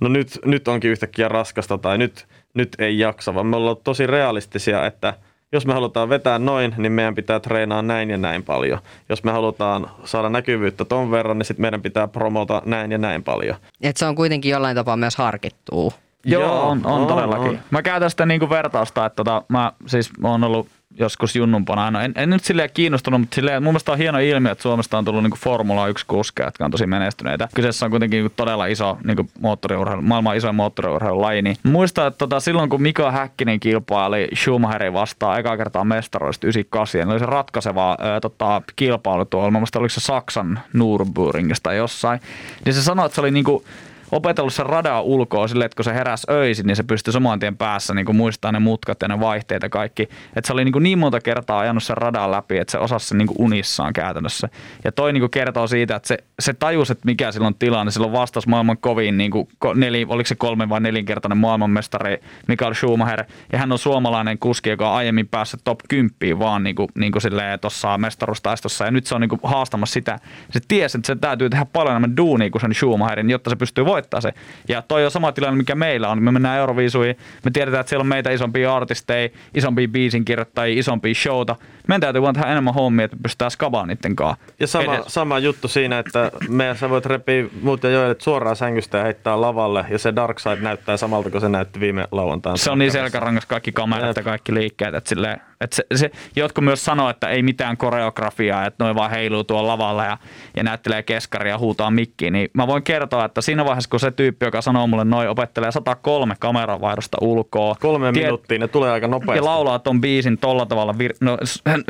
no 0.00 0.08
nyt, 0.08 0.38
nyt 0.44 0.68
onkin 0.68 0.90
yhtäkkiä 0.90 1.28
raskasta 1.28 1.78
tai 1.78 1.98
nyt, 1.98 2.26
nyt 2.54 2.76
ei 2.78 2.98
jaksa, 2.98 3.34
vaan 3.34 3.46
me 3.46 3.56
ollaan 3.56 3.76
tosi 3.84 4.06
realistisia, 4.06 4.86
että 4.86 5.14
jos 5.52 5.66
me 5.66 5.72
halutaan 5.72 6.08
vetää 6.08 6.38
noin, 6.38 6.74
niin 6.76 6.92
meidän 6.92 7.14
pitää 7.14 7.40
treenaa 7.40 7.82
näin 7.82 8.10
ja 8.10 8.18
näin 8.18 8.42
paljon. 8.42 8.78
Jos 9.08 9.24
me 9.24 9.30
halutaan 9.30 9.90
saada 10.04 10.28
näkyvyyttä 10.28 10.84
ton 10.84 11.10
verran, 11.10 11.38
niin 11.38 11.46
sitten 11.46 11.62
meidän 11.62 11.82
pitää 11.82 12.08
promota 12.08 12.62
näin 12.64 12.92
ja 12.92 12.98
näin 12.98 13.24
paljon. 13.24 13.56
Et 13.82 13.96
se 13.96 14.06
on 14.06 14.14
kuitenkin 14.14 14.50
jollain 14.50 14.76
tapaa 14.76 14.96
myös 14.96 15.16
harkittua. 15.16 15.92
Joo, 16.32 16.68
on, 16.68 16.80
on, 16.86 16.92
on 16.92 17.06
todellakin. 17.06 17.50
On. 17.50 17.58
Mä 17.70 17.82
käytän 17.82 18.10
sitä 18.10 18.26
niinku 18.26 18.50
vertausta, 18.50 19.06
että 19.06 19.16
tota, 19.16 19.42
mä 19.48 19.72
siis 19.86 20.10
oon 20.22 20.44
ollut 20.44 20.68
joskus 20.98 21.36
junnumpana. 21.36 21.90
No 21.90 22.00
en, 22.00 22.12
en 22.16 22.30
nyt 22.30 22.44
silleen 22.44 22.70
kiinnostunut, 22.74 23.20
mutta 23.20 23.34
silleen, 23.34 23.62
mun 23.62 23.72
mielestä 23.72 23.92
on 23.92 23.98
hieno 23.98 24.18
ilmiö, 24.18 24.52
että 24.52 24.62
Suomesta 24.62 24.98
on 24.98 25.04
tullut 25.04 25.22
niinku 25.22 25.38
Formula 25.40 25.88
1 25.88 26.06
kuskeja, 26.06 26.46
jotka 26.46 26.64
on 26.64 26.70
tosi 26.70 26.86
menestyneitä. 26.86 27.48
Kyseessä 27.54 27.86
on 27.86 27.90
kuitenkin 27.90 28.16
niinku 28.16 28.34
todella 28.36 28.66
iso 28.66 28.98
niinku 29.04 29.26
moottoriurheilu, 29.40 30.02
maailman 30.02 30.36
isoin 30.36 30.54
moottoriurheilulaji. 30.54 31.42
Niin 31.42 31.56
muistan, 31.62 32.06
että 32.06 32.18
tota, 32.18 32.40
silloin 32.40 32.70
kun 32.70 32.82
Mika 32.82 33.10
Häkkinen 33.10 33.60
kilpaili 33.60 34.28
Schumacherin 34.34 34.92
vastaan 34.92 35.40
eka 35.40 35.56
kertaa 35.56 35.84
mestaroista 35.84 36.46
98, 36.46 36.98
niin 36.98 37.08
oli 37.10 37.18
se 37.18 37.26
ratkaiseva 37.26 37.96
ää, 38.00 38.20
tota, 38.20 38.62
kilpailu 38.76 39.24
tuolla, 39.24 39.50
mun 39.50 39.60
mielestä 39.60 39.78
oliko 39.78 39.90
se 39.90 40.00
Saksan 40.00 40.60
Nürburgringista 40.74 41.72
jossain. 41.72 42.20
Niin 42.64 42.74
se 42.74 42.82
sanoi, 42.82 43.06
että 43.06 43.14
se 43.14 43.20
oli 43.20 43.30
niinku 43.30 43.64
opetellut 44.12 44.54
sen 44.54 44.66
radaa 44.66 45.02
ulkoa 45.02 45.48
sille, 45.48 45.64
että 45.64 45.76
kun 45.76 45.84
se 45.84 45.94
heräsi 45.94 46.26
öisin, 46.30 46.66
niin 46.66 46.76
se 46.76 46.82
pystyi 46.82 47.12
saman 47.12 47.40
tien 47.40 47.56
päässä 47.56 47.94
niin 47.94 48.16
muistamaan 48.16 48.54
ne 48.54 48.58
mutkat 48.58 49.02
ja 49.02 49.08
ne 49.08 49.20
vaihteet 49.20 49.62
ja 49.62 49.68
kaikki. 49.68 50.02
Että 50.36 50.46
se 50.46 50.52
oli 50.52 50.64
niin, 50.64 50.72
kuin 50.72 50.82
niin 50.82 50.98
monta 50.98 51.20
kertaa 51.20 51.58
ajanut 51.58 51.82
sen 51.82 51.96
radan 51.96 52.30
läpi, 52.30 52.58
että 52.58 52.70
se 52.70 52.78
osasi 52.78 53.08
sen 53.08 53.18
niin 53.18 53.28
unissaan 53.38 53.92
käytännössä. 53.92 54.48
Ja 54.84 54.92
toi 54.92 55.12
niin 55.12 55.20
kuin 55.20 55.30
kertoo 55.30 55.66
siitä, 55.66 55.96
että 55.96 56.08
se, 56.08 56.18
se 56.40 56.54
tajusi, 56.54 56.92
että 56.92 57.06
mikä 57.06 57.32
silloin 57.32 57.54
tilanne. 57.58 57.90
Silloin 57.90 58.12
vastasi 58.12 58.48
maailman 58.48 58.78
kovin, 58.78 59.18
niin 59.18 59.30
kuin 59.30 59.48
neli, 59.74 60.06
oliko 60.08 60.26
se 60.26 60.34
kolme 60.34 60.68
vai 60.68 60.80
nelinkertainen 60.80 61.38
maailmanmestari 61.38 62.20
Mikael 62.48 62.74
Schumacher. 62.74 63.24
Ja 63.52 63.58
hän 63.58 63.72
on 63.72 63.78
suomalainen 63.78 64.38
kuski, 64.38 64.70
joka 64.70 64.90
on 64.90 64.96
aiemmin 64.96 65.28
päässyt 65.28 65.60
top 65.64 65.78
10 65.88 66.38
vaan 66.38 66.62
niin 66.62 66.76
kuin, 66.76 66.88
niin 66.94 67.12
kuin 67.12 67.22
tuossa 67.60 67.98
mestaruustaistossa. 67.98 68.84
Ja 68.84 68.90
nyt 68.90 69.06
se 69.06 69.14
on 69.14 69.20
niin 69.20 69.28
kuin 69.28 69.40
haastamassa 69.42 69.92
sitä. 69.92 70.18
Se 70.50 70.60
tiesi, 70.68 70.98
että 70.98 71.06
se 71.06 71.16
täytyy 71.16 71.50
tehdä 71.50 71.64
paljon 71.64 71.92
enemmän 71.92 72.16
duunia 72.16 72.50
kuin 72.50 72.60
sen 72.60 72.74
Schumacherin, 72.74 73.30
jotta 73.30 73.50
se 73.50 73.56
pystyy 73.56 73.86
voittaa 73.98 74.20
se. 74.20 74.32
Ja 74.68 74.82
toi 74.82 75.04
on 75.04 75.10
sama 75.10 75.32
tilanne, 75.32 75.56
mikä 75.56 75.74
meillä 75.74 76.08
on. 76.08 76.22
Me 76.22 76.32
mennään 76.32 76.58
Euroviisuihin, 76.58 77.16
me 77.44 77.50
tiedetään, 77.50 77.80
että 77.80 77.88
siellä 77.88 78.02
on 78.02 78.08
meitä 78.08 78.30
isompia 78.30 78.74
artisteja, 78.74 79.28
isompia 79.54 79.88
biisinkirjoittajia, 79.88 80.80
isompia 80.80 81.14
showta. 81.14 81.56
Meidän 81.88 82.00
täytyy 82.00 82.22
vaan 82.22 82.34
tehdä 82.34 82.50
enemmän 82.50 82.74
hommia, 82.74 83.04
että 83.04 83.16
me 83.16 83.22
pystytään 83.22 83.50
skabaan 83.50 83.88
niiden 83.88 84.16
kanssa. 84.16 84.44
Ja 84.60 84.66
sama, 84.66 84.98
sama 85.06 85.38
juttu 85.38 85.68
siinä, 85.68 85.98
että 85.98 86.30
me, 86.48 86.74
sä 86.80 86.90
voit 86.90 87.06
repiä 87.06 87.44
muut 87.62 87.82
ja 87.82 87.90
joille 87.90 88.16
suoraan 88.18 88.56
sängystä 88.56 88.98
ja 88.98 89.04
heittää 89.04 89.40
lavalle, 89.40 89.84
ja 89.90 89.98
se 89.98 90.16
Dark 90.16 90.38
Side 90.38 90.60
näyttää 90.60 90.96
samalta 90.96 91.30
kuin 91.30 91.40
se 91.40 91.48
näytti 91.48 91.80
viime 91.80 92.04
lauantaina. 92.10 92.56
Se 92.56 92.70
on 92.70 92.78
niin 92.78 92.92
selkärangas 92.92 93.46
kaikki 93.46 93.72
kamerat 93.72 94.16
ja 94.16 94.22
kaikki 94.22 94.54
liikkeet, 94.54 94.94
että 94.94 95.08
silleen, 95.08 95.40
et 95.60 95.72
se, 95.72 95.84
se, 95.94 96.10
jotkut 96.36 96.64
myös 96.64 96.84
sanoo, 96.84 97.10
että 97.10 97.28
ei 97.28 97.42
mitään 97.42 97.76
koreografiaa, 97.76 98.66
että 98.66 98.84
noin 98.84 98.96
vaan 98.96 99.10
heiluu 99.10 99.44
tuolla 99.44 99.68
lavalla 99.68 100.04
ja, 100.04 100.18
ja 100.56 100.62
näyttelee 100.62 101.02
keskaria 101.02 101.52
ja 101.52 101.58
huutaa 101.58 101.90
mikkiin. 101.90 102.32
Niin 102.32 102.50
mä 102.52 102.66
voin 102.66 102.82
kertoa, 102.82 103.24
että 103.24 103.40
siinä 103.40 103.64
vaiheessa, 103.64 103.90
kun 103.90 104.00
se 104.00 104.10
tyyppi, 104.10 104.46
joka 104.46 104.62
sanoo 104.62 104.86
mulle 104.86 105.04
noin, 105.04 105.28
opettelee 105.28 105.72
103 105.72 106.34
kameravaihdosta 106.38 107.16
ulkoa. 107.20 107.76
Kolme 107.80 108.12
tiet, 108.12 108.24
minuuttia, 108.24 108.58
ne 108.58 108.68
tulee 108.68 108.90
aika 108.90 109.08
nopeasti. 109.08 109.38
Ja 109.38 109.44
laulaa 109.44 109.78
ton 109.78 110.00
biisin 110.00 110.38
tolla 110.38 110.66
tavalla. 110.66 110.92
Vir- 110.92 111.16
no, 111.20 111.38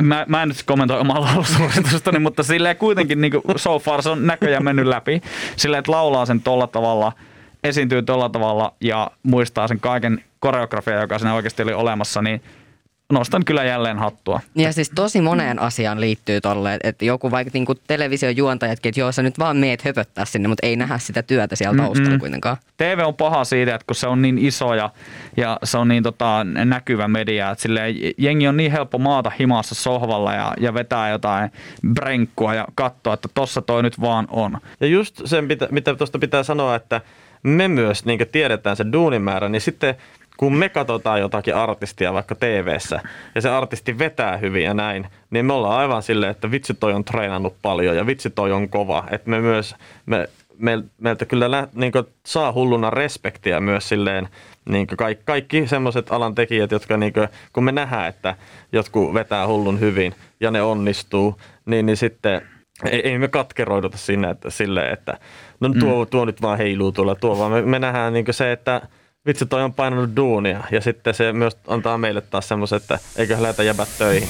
mä, 0.01 0.25
mä 0.27 0.43
en 0.43 0.47
nyt 0.47 0.63
kommentoi 0.65 0.99
omaa 0.99 1.21
laulusuositustani, 1.25 2.19
mutta 2.19 2.43
silleen 2.43 2.77
kuitenkin 2.77 3.21
niin 3.21 3.31
kuin 3.31 3.43
so 3.59 3.79
far 3.79 4.01
se 4.01 4.09
on 4.09 4.27
näköjään 4.27 4.63
mennyt 4.63 4.85
läpi. 4.85 5.21
Silleen, 5.55 5.79
että 5.79 5.91
laulaa 5.91 6.25
sen 6.25 6.41
tolla 6.41 6.67
tavalla, 6.67 7.11
esiintyy 7.63 8.01
tolla 8.01 8.29
tavalla 8.29 8.73
ja 8.81 9.11
muistaa 9.23 9.67
sen 9.67 9.79
kaiken 9.79 10.23
koreografia, 10.39 11.01
joka 11.01 11.19
siinä 11.19 11.33
oikeasti 11.33 11.63
oli 11.63 11.73
olemassa, 11.73 12.21
niin 12.21 12.41
nostan 13.13 13.45
kyllä 13.45 13.63
jälleen 13.63 13.99
hattua. 13.99 14.39
Ja 14.55 14.73
siis 14.73 14.91
tosi 14.95 15.21
moneen 15.21 15.59
asiaan 15.59 16.01
liittyy 16.01 16.41
tolle, 16.41 16.79
että 16.83 17.05
joku 17.05 17.31
vaikka 17.31 17.51
niinku 17.53 17.75
televisiojuontajatkin, 17.75 18.89
että 18.89 18.99
joo 18.99 19.11
sä 19.11 19.23
nyt 19.23 19.39
vaan 19.39 19.57
meet 19.57 19.85
höpöttää 19.85 20.25
sinne, 20.25 20.47
mutta 20.47 20.67
ei 20.67 20.75
nähdä 20.75 20.97
sitä 20.97 21.23
työtä 21.23 21.55
siellä 21.55 21.77
taustalla 21.77 22.09
Mm-mm. 22.09 22.19
kuitenkaan. 22.19 22.57
TV 22.77 22.99
on 23.05 23.15
paha 23.15 23.43
siitä, 23.43 23.75
että 23.75 23.85
kun 23.85 23.95
se 23.95 24.07
on 24.07 24.21
niin 24.21 24.37
iso 24.37 24.73
ja, 24.73 24.89
ja 25.37 25.59
se 25.63 25.77
on 25.77 25.87
niin 25.87 26.03
tota, 26.03 26.43
näkyvä 26.43 27.07
media, 27.07 27.51
että 27.51 27.61
silleen, 27.61 27.95
jengi 28.17 28.47
on 28.47 28.57
niin 28.57 28.71
helppo 28.71 28.97
maata 28.97 29.31
himassa 29.39 29.75
sohvalla 29.75 30.33
ja, 30.33 30.53
ja 30.59 30.73
vetää 30.73 31.09
jotain 31.09 31.51
brenkkua 31.93 32.53
ja 32.53 32.67
katsoa, 32.75 33.13
että 33.13 33.29
tossa 33.33 33.61
toi 33.61 33.83
nyt 33.83 34.01
vaan 34.01 34.27
on. 34.29 34.57
Ja 34.79 34.87
just 34.87 35.21
sen, 35.25 35.45
mitä, 35.45 35.67
mitä 35.71 35.95
tuosta 35.95 36.19
pitää 36.19 36.43
sanoa, 36.43 36.75
että 36.75 37.01
me 37.43 37.67
myös 37.67 38.05
niin 38.05 38.19
tiedetään 38.31 38.75
se 38.75 38.85
duunimäärä, 38.91 39.49
niin 39.49 39.61
sitten 39.61 39.95
kun 40.39 40.55
me 40.55 40.69
katsotaan 40.69 41.19
jotakin 41.19 41.55
artistia 41.55 42.13
vaikka 42.13 42.35
tv 42.35 42.77
ja 43.35 43.41
se 43.41 43.49
artisti 43.49 43.99
vetää 43.99 44.37
hyvin 44.37 44.63
ja 44.63 44.73
näin, 44.73 45.07
niin 45.29 45.45
me 45.45 45.53
ollaan 45.53 45.79
aivan 45.79 46.03
silleen, 46.03 46.31
että 46.31 46.51
vitsi 46.51 46.73
toi 46.73 46.93
on 46.93 47.05
treenannut 47.05 47.55
paljon 47.61 47.95
ja 47.95 48.05
vitsi 48.05 48.29
toi 48.29 48.51
on 48.51 48.69
kova. 48.69 49.03
Että 49.11 49.29
me 49.29 49.41
myös, 49.41 49.75
me, 50.05 50.29
me, 50.57 50.83
meiltä 51.01 51.25
kyllä 51.25 51.51
lä, 51.51 51.67
niin 51.73 51.91
saa 52.25 52.51
hulluna 52.51 52.89
respektiä 52.89 53.59
myös 53.59 53.89
silleen, 53.89 54.29
niin 54.69 54.87
kaikki, 54.87 55.23
kaikki 55.25 55.67
semmoiset 55.67 56.11
alan 56.11 56.35
tekijät, 56.35 56.71
jotka 56.71 56.97
niin 56.97 57.13
kuin, 57.13 57.27
kun 57.53 57.63
me 57.63 57.71
nähdään, 57.71 58.07
että 58.07 58.35
jotkut 58.71 59.13
vetää 59.13 59.47
hullun 59.47 59.79
hyvin 59.79 60.13
ja 60.39 60.51
ne 60.51 60.61
onnistuu, 60.61 61.35
niin, 61.65 61.85
niin 61.85 61.97
sitten 61.97 62.41
ei, 62.91 63.01
ei 63.09 63.17
me 63.17 63.27
katkeroiduta 63.27 63.97
sinne, 63.97 64.29
että, 64.29 64.49
silleen, 64.49 64.93
että 64.93 65.17
no 65.59 65.69
tuo, 65.79 66.05
tuo 66.05 66.25
nyt 66.25 66.41
vaan 66.41 66.57
heiluu 66.57 66.91
tuolla 66.91 67.15
tuo, 67.15 67.37
vaan 67.37 67.51
me, 67.51 67.61
me 67.61 67.79
nähdään 67.79 68.13
niin 68.13 68.25
se, 68.31 68.51
että 68.51 68.81
vitsi 69.29 69.45
toi 69.45 69.63
on 69.63 69.73
painanut 69.73 70.15
duunia 70.15 70.63
ja 70.71 70.81
sitten 70.81 71.13
se 71.13 71.33
myös 71.33 71.57
antaa 71.67 71.97
meille 71.97 72.21
taas 72.21 72.47
semmoisen, 72.47 72.77
että 72.77 72.99
eiköhän 73.15 73.43
lähdetä 73.43 73.63
jäbät 73.63 73.89
töihin. 73.97 74.29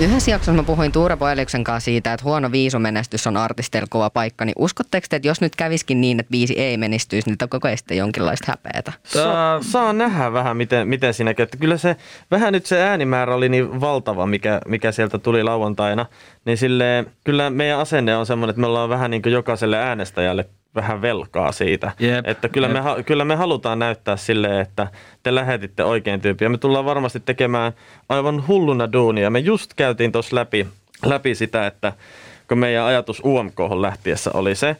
Yhdessä 0.00 0.30
jaksossa 0.30 0.52
mä 0.52 0.62
puhuin 0.62 0.92
Tuure 0.92 1.16
Poeliksen 1.16 1.64
kanssa 1.64 1.84
siitä, 1.84 2.12
että 2.12 2.24
huono 2.24 2.52
viisumenestys 2.52 3.26
on 3.26 3.36
artisteilla 3.36 3.86
kova 3.90 4.10
paikka, 4.10 4.44
niin 4.44 4.54
uskotteko 4.58 5.06
te, 5.10 5.16
että 5.16 5.28
jos 5.28 5.40
nyt 5.40 5.56
käviskin 5.56 6.00
niin, 6.00 6.20
että 6.20 6.30
viisi 6.30 6.58
ei 6.58 6.76
menestyisi, 6.76 7.30
niin 7.30 7.48
koko 7.48 7.68
ajan 7.68 7.78
sitten 7.78 7.96
jonkinlaista 7.96 8.52
häpeätä? 8.52 8.92
Saa, 9.02 9.62
saa 9.62 9.92
nähdä 9.92 10.32
vähän, 10.32 10.56
miten, 10.56 10.88
miten 10.88 11.14
siinä 11.14 11.34
käy. 11.34 11.46
Kyllä 11.60 11.76
se, 11.76 11.96
vähän 12.30 12.52
nyt 12.52 12.66
se 12.66 12.82
äänimäärä 12.82 13.34
oli 13.34 13.48
niin 13.48 13.80
valtava, 13.80 14.26
mikä, 14.26 14.60
mikä 14.66 14.92
sieltä 14.92 15.18
tuli 15.18 15.42
lauantaina. 15.42 16.06
Niin 16.44 16.58
sille, 16.58 17.04
kyllä 17.24 17.50
meidän 17.50 17.78
asenne 17.78 18.16
on 18.16 18.26
semmoinen, 18.26 18.50
että 18.50 18.60
me 18.60 18.66
ollaan 18.66 18.88
vähän 18.88 19.10
niin 19.10 19.22
kuin 19.22 19.32
jokaiselle 19.32 19.78
äänestäjälle 19.78 20.48
vähän 20.74 21.02
velkaa 21.02 21.52
siitä. 21.52 21.92
Jep, 21.98 22.26
että 22.28 22.48
kyllä, 22.48 22.66
jep. 22.66 22.74
Me, 22.74 23.02
kyllä 23.02 23.24
me 23.24 23.36
halutaan 23.36 23.78
näyttää 23.78 24.16
silleen, 24.16 24.60
että 24.60 24.86
te 25.22 25.34
lähetitte 25.34 25.84
oikein 25.84 26.20
tyyppiä. 26.20 26.48
Me 26.48 26.58
tullaan 26.58 26.84
varmasti 26.84 27.20
tekemään 27.20 27.72
aivan 28.08 28.46
hulluna 28.48 28.92
duunia. 28.92 29.30
Me 29.30 29.38
just 29.38 29.74
käytiin 29.76 30.12
tuossa 30.12 30.36
läpi, 30.36 30.66
läpi 31.04 31.34
sitä, 31.34 31.66
että 31.66 31.92
kun 32.48 32.58
meidän 32.58 32.84
ajatus 32.84 33.22
UMK 33.24 33.60
lähtiessä 33.80 34.30
oli 34.34 34.54
se, 34.54 34.76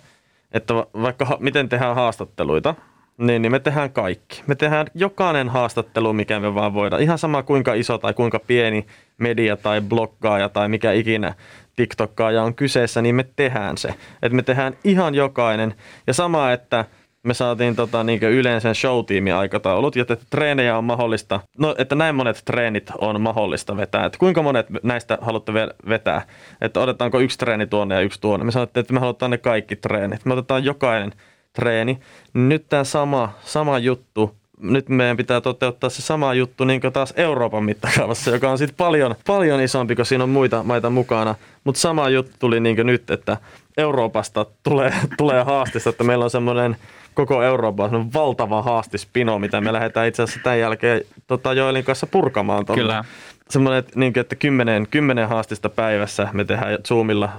että 0.53 0.75
va- 0.75 0.87
vaikka 1.03 1.25
ha- 1.25 1.37
miten 1.41 1.69
tehdään 1.69 1.95
haastatteluita, 1.95 2.75
niin, 3.19 3.43
niin 3.43 3.53
me 3.53 3.59
tehdään 3.59 3.91
kaikki. 3.91 4.43
Me 4.47 4.55
tehdään 4.55 4.87
jokainen 4.95 5.49
haastattelu, 5.49 6.13
mikä 6.13 6.41
me 6.41 6.55
vaan 6.55 6.75
voidaan. 6.75 7.03
Ihan 7.03 7.19
sama 7.19 7.43
kuinka 7.43 7.75
iso 7.75 7.99
tai 7.99 8.15
kuinka 8.15 8.39
pieni 8.39 8.87
media 9.19 9.57
tai 9.57 9.81
bloggaaja 9.81 10.49
tai 10.49 10.69
mikä 10.69 10.93
ikinä 10.93 11.35
TikTokkaaja 11.77 12.43
on 12.43 12.55
kyseessä, 12.55 13.03
niin 13.03 13.15
me 13.15 13.25
tehdään 13.37 13.79
se. 13.79 13.89
Että 14.23 14.37
me 14.37 14.43
tehdään 14.43 14.77
ihan 14.85 15.15
jokainen. 15.15 15.75
Ja 16.07 16.15
sama, 16.15 16.53
että 16.53 16.85
me 17.23 17.35
saatiin 17.35 17.77
tota, 17.77 18.05
niin 18.05 18.23
yleensä 18.23 18.75
show-tiimin 18.75 19.35
aikataulut, 19.35 19.97
jotta 19.97 20.17
treenejä 20.31 20.79
on 20.79 20.85
mahdollista, 20.85 21.41
no 21.59 21.75
että 21.79 21.95
näin 21.95 22.15
monet 22.15 22.43
treenit 22.45 22.91
on 22.99 23.21
mahdollista 23.21 23.77
vetää. 23.77 24.07
Että 24.07 24.19
kuinka 24.19 24.43
monet 24.43 24.67
näistä 24.83 25.19
haluatte 25.21 25.53
ve- 25.53 25.89
vetää? 25.89 26.23
Että 26.61 26.81
odotetaanko 26.81 27.21
yksi 27.21 27.39
treeni 27.39 27.67
tuonne 27.67 27.95
ja 27.95 28.01
yksi 28.01 28.21
tuonne? 28.21 28.45
Me 28.45 28.53
sanottiin, 28.53 28.81
että 28.81 28.95
me 28.95 29.01
halutaan 29.01 29.31
ne 29.31 29.39
kaikki 29.39 29.77
treenit. 29.77 30.25
Me 30.25 30.33
otetaan 30.33 30.65
jokainen 30.65 31.13
treeni. 31.53 31.99
Nyt 32.35 32.69
tämä 32.69 32.85
sama, 32.85 33.33
sama 33.45 33.79
juttu 33.79 34.37
nyt 34.61 34.89
meidän 34.89 35.17
pitää 35.17 35.41
toteuttaa 35.41 35.91
se 35.91 36.03
sama 36.03 36.35
juttu 36.35 36.65
niin 36.65 36.81
taas 36.93 37.15
Euroopan 37.17 37.65
mittakaavassa, 37.65 38.31
joka 38.31 38.51
on 38.51 38.59
sitten 38.59 38.77
paljon, 38.77 39.15
paljon 39.27 39.61
isompi, 39.61 39.97
kun 39.97 40.07
siinä 40.07 40.25
on 40.25 40.31
muita 40.31 40.63
maita 40.63 40.91
mukana. 40.91 41.35
Mutta 41.65 41.81
sama 41.81 42.09
juttu 42.09 42.33
tuli 42.39 42.61
niin 42.61 42.87
nyt, 42.87 43.11
että 43.11 43.37
Euroopasta 43.77 44.47
tulee, 44.63 44.95
tulee 45.19 45.43
haastista, 45.43 45.91
että 45.91 46.05
meillä 46.05 46.25
on 46.25 46.31
semmoinen 46.31 46.77
koko 47.15 47.43
Euroopan 47.43 47.91
semmoinen 47.91 48.13
valtava 48.15 48.63
haastispino, 48.63 49.39
mitä 49.39 49.61
me 49.61 49.73
lähdetään 49.73 50.09
itse 50.09 50.23
asiassa 50.23 50.41
tämän 50.43 50.61
jälkeen 50.61 51.01
tota 51.27 51.53
Joelin 51.53 51.85
kanssa 51.85 52.07
purkamaan. 52.07 52.67
Tuolla. 52.67 52.83
Kyllä. 52.83 53.05
Semmoinen, 53.51 53.79
että, 53.79 53.93
niin 54.01 54.19
että 54.19 54.37
kymmenen, 54.37 54.87
kymmenen 54.91 55.29
haastista 55.29 55.69
päivässä 55.69 56.29
me 56.33 56.45
tehdään 56.45 56.79
Zoomilla, 56.89 57.31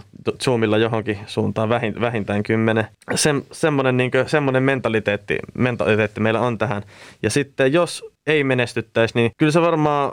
Zoomilla 0.44 0.77
johonkin 0.77 1.20
suuntaan 1.25 1.70
vähin, 1.70 2.01
vähintään 2.01 2.44
kymmenen. 2.44 2.88
Sem, 3.15 3.41
semmoinen, 3.51 3.98
niin 3.98 4.12
kuin, 4.12 4.29
semmoinen 4.29 4.63
mentaliteetti, 4.63 5.38
mentaliteetti 5.53 6.20
meillä 6.20 6.39
on 6.39 6.58
tähän. 6.58 6.84
Ja 7.24 7.29
sitten 7.29 7.74
jos 7.74 8.05
ei 8.27 8.44
menestyttäisi, 8.44 9.15
niin 9.15 9.32
kyllä 9.38 9.51
se 9.51 9.62
varmaan 9.62 10.12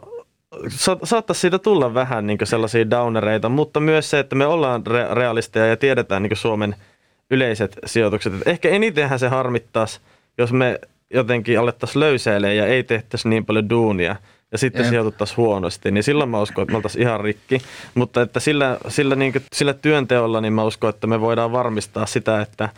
sa- 0.69 0.99
saattaisi 1.05 1.41
siitä 1.41 1.59
tulla 1.59 1.95
vähän 1.95 2.27
niin 2.27 2.39
sellaisia 2.45 2.91
downereita, 2.91 3.49
mutta 3.49 3.81
myös 3.81 4.11
se, 4.11 4.19
että 4.19 4.37
me 4.37 4.47
ollaan 4.47 4.83
re- 4.87 5.15
realisteja 5.15 5.67
ja 5.67 5.77
tiedetään 5.77 6.23
niin 6.23 6.37
Suomen 6.37 6.75
yleiset 7.33 7.77
sijoitukset. 7.87 8.35
Et 8.35 8.49
ehkä 8.49 8.69
enitenhän 8.69 9.19
se 9.19 9.29
harmittaisi, 9.29 10.01
jos 10.39 10.53
me 10.53 10.81
jotenkin 11.15 11.59
alettaisiin 11.59 12.01
löyseilemään 12.01 12.57
ja 12.57 12.67
ei 12.67 12.83
tehtäisi 12.83 13.29
niin 13.29 13.47
paljon 13.47 13.71
duunia 13.71 14.17
ja 14.53 14.59
sitten 14.59 14.83
Jep. 14.83 14.91
sijoituttaisiin 14.91 15.37
huonosti, 15.37 15.91
niin 15.91 16.05
silloin 16.05 16.31
mä 16.31 16.41
uskon, 16.41 16.63
että 16.63 16.73
me 16.73 16.77
oltaisiin 16.77 17.03
ihan 17.03 17.21
rikki. 17.21 17.63
Mutta 17.95 18.23
että 18.23 18.41
sillä, 18.41 18.79
sillä, 18.89 19.17
niin 19.17 19.33
kuin, 19.33 19.43
sillä 19.53 19.75
työnteolla 19.75 20.41
niin 20.41 20.53
mä 20.53 20.65
uskon, 20.65 20.91
että 20.91 21.07
me 21.07 21.21
voidaan 21.21 21.53
varmistaa 21.53 22.07
sitä, 22.07 22.41
että, 22.41 22.69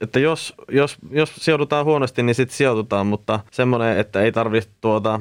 että 0.00 0.20
jos, 0.20 0.54
jos, 0.68 0.96
jos 1.10 1.32
sijoitutaan 1.36 1.84
huonosti, 1.84 2.22
niin 2.22 2.34
sitten 2.34 2.56
sijoitutaan, 2.56 3.06
mutta 3.06 3.40
semmoinen, 3.50 3.98
että 3.98 4.20
ei 4.20 4.32
tarvitse 4.32 4.70
tuota, 4.80 5.20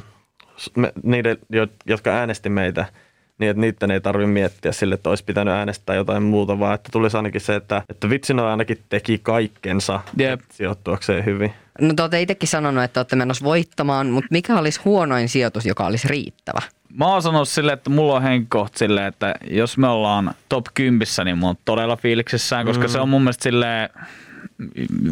me, 0.76 0.94
niiden, 1.04 1.38
jo- 1.50 1.68
jotka 1.86 2.10
äänesti 2.10 2.50
meitä, 2.50 2.86
niin 3.38 3.50
että 3.50 3.62
niiden 3.62 3.92
ei 3.92 4.02
tarvitse 4.02 4.32
miettiä 4.32 4.72
sille, 4.72 4.96
että 4.96 5.10
olisi 5.10 5.24
pitänyt 5.24 5.54
äänestää 5.54 5.96
jotain 5.96 6.24
muuta, 6.24 6.60
vaan 6.60 6.76
että 6.76 6.90
tulisi 6.92 7.18
ainakin 7.18 7.42
se, 7.42 7.56
että, 7.56 7.82
että 7.90 8.10
vitsi 8.10 8.34
ne 8.34 8.42
ainakin 8.42 8.78
teki 8.90 9.20
kaikkensa 9.24 10.00
Jep. 10.18 10.42
sijoittuakseen 10.52 11.26
hyvin. 11.26 11.54
No 11.82 11.94
te 11.94 12.04
olette 12.04 12.22
itsekin 12.22 12.50
sanonut, 12.50 12.84
että 12.84 13.00
olette 13.00 13.16
menossa 13.16 13.46
voittamaan, 13.46 14.08
mutta 14.08 14.28
mikä 14.32 14.60
olisi 14.60 14.80
huonoin 14.86 15.30
sijoitus, 15.30 15.66
joka 15.66 15.86
olisi 15.86 16.08
riittävä? 16.08 16.62
Mä 16.94 17.08
oon 17.08 17.22
sanonut 17.22 17.50
silleen, 17.50 17.74
että 17.74 17.90
mulla 17.90 18.14
on 18.14 18.22
henkkoht 18.22 18.76
silleen, 18.76 19.08
että 19.08 19.36
jos 19.52 19.78
me 19.78 19.88
ollaan 19.88 20.34
top 20.50 20.66
10, 20.74 21.08
niin 21.26 21.38
mä 21.38 21.46
oon 21.46 21.56
todella 21.66 21.96
fiiliksissään, 21.96 22.66
koska 22.66 22.84
mm. 22.84 22.90
se 22.90 23.00
on 23.00 23.10
mun 23.10 23.22
mielestä 23.22 23.44
silleen, 23.44 23.90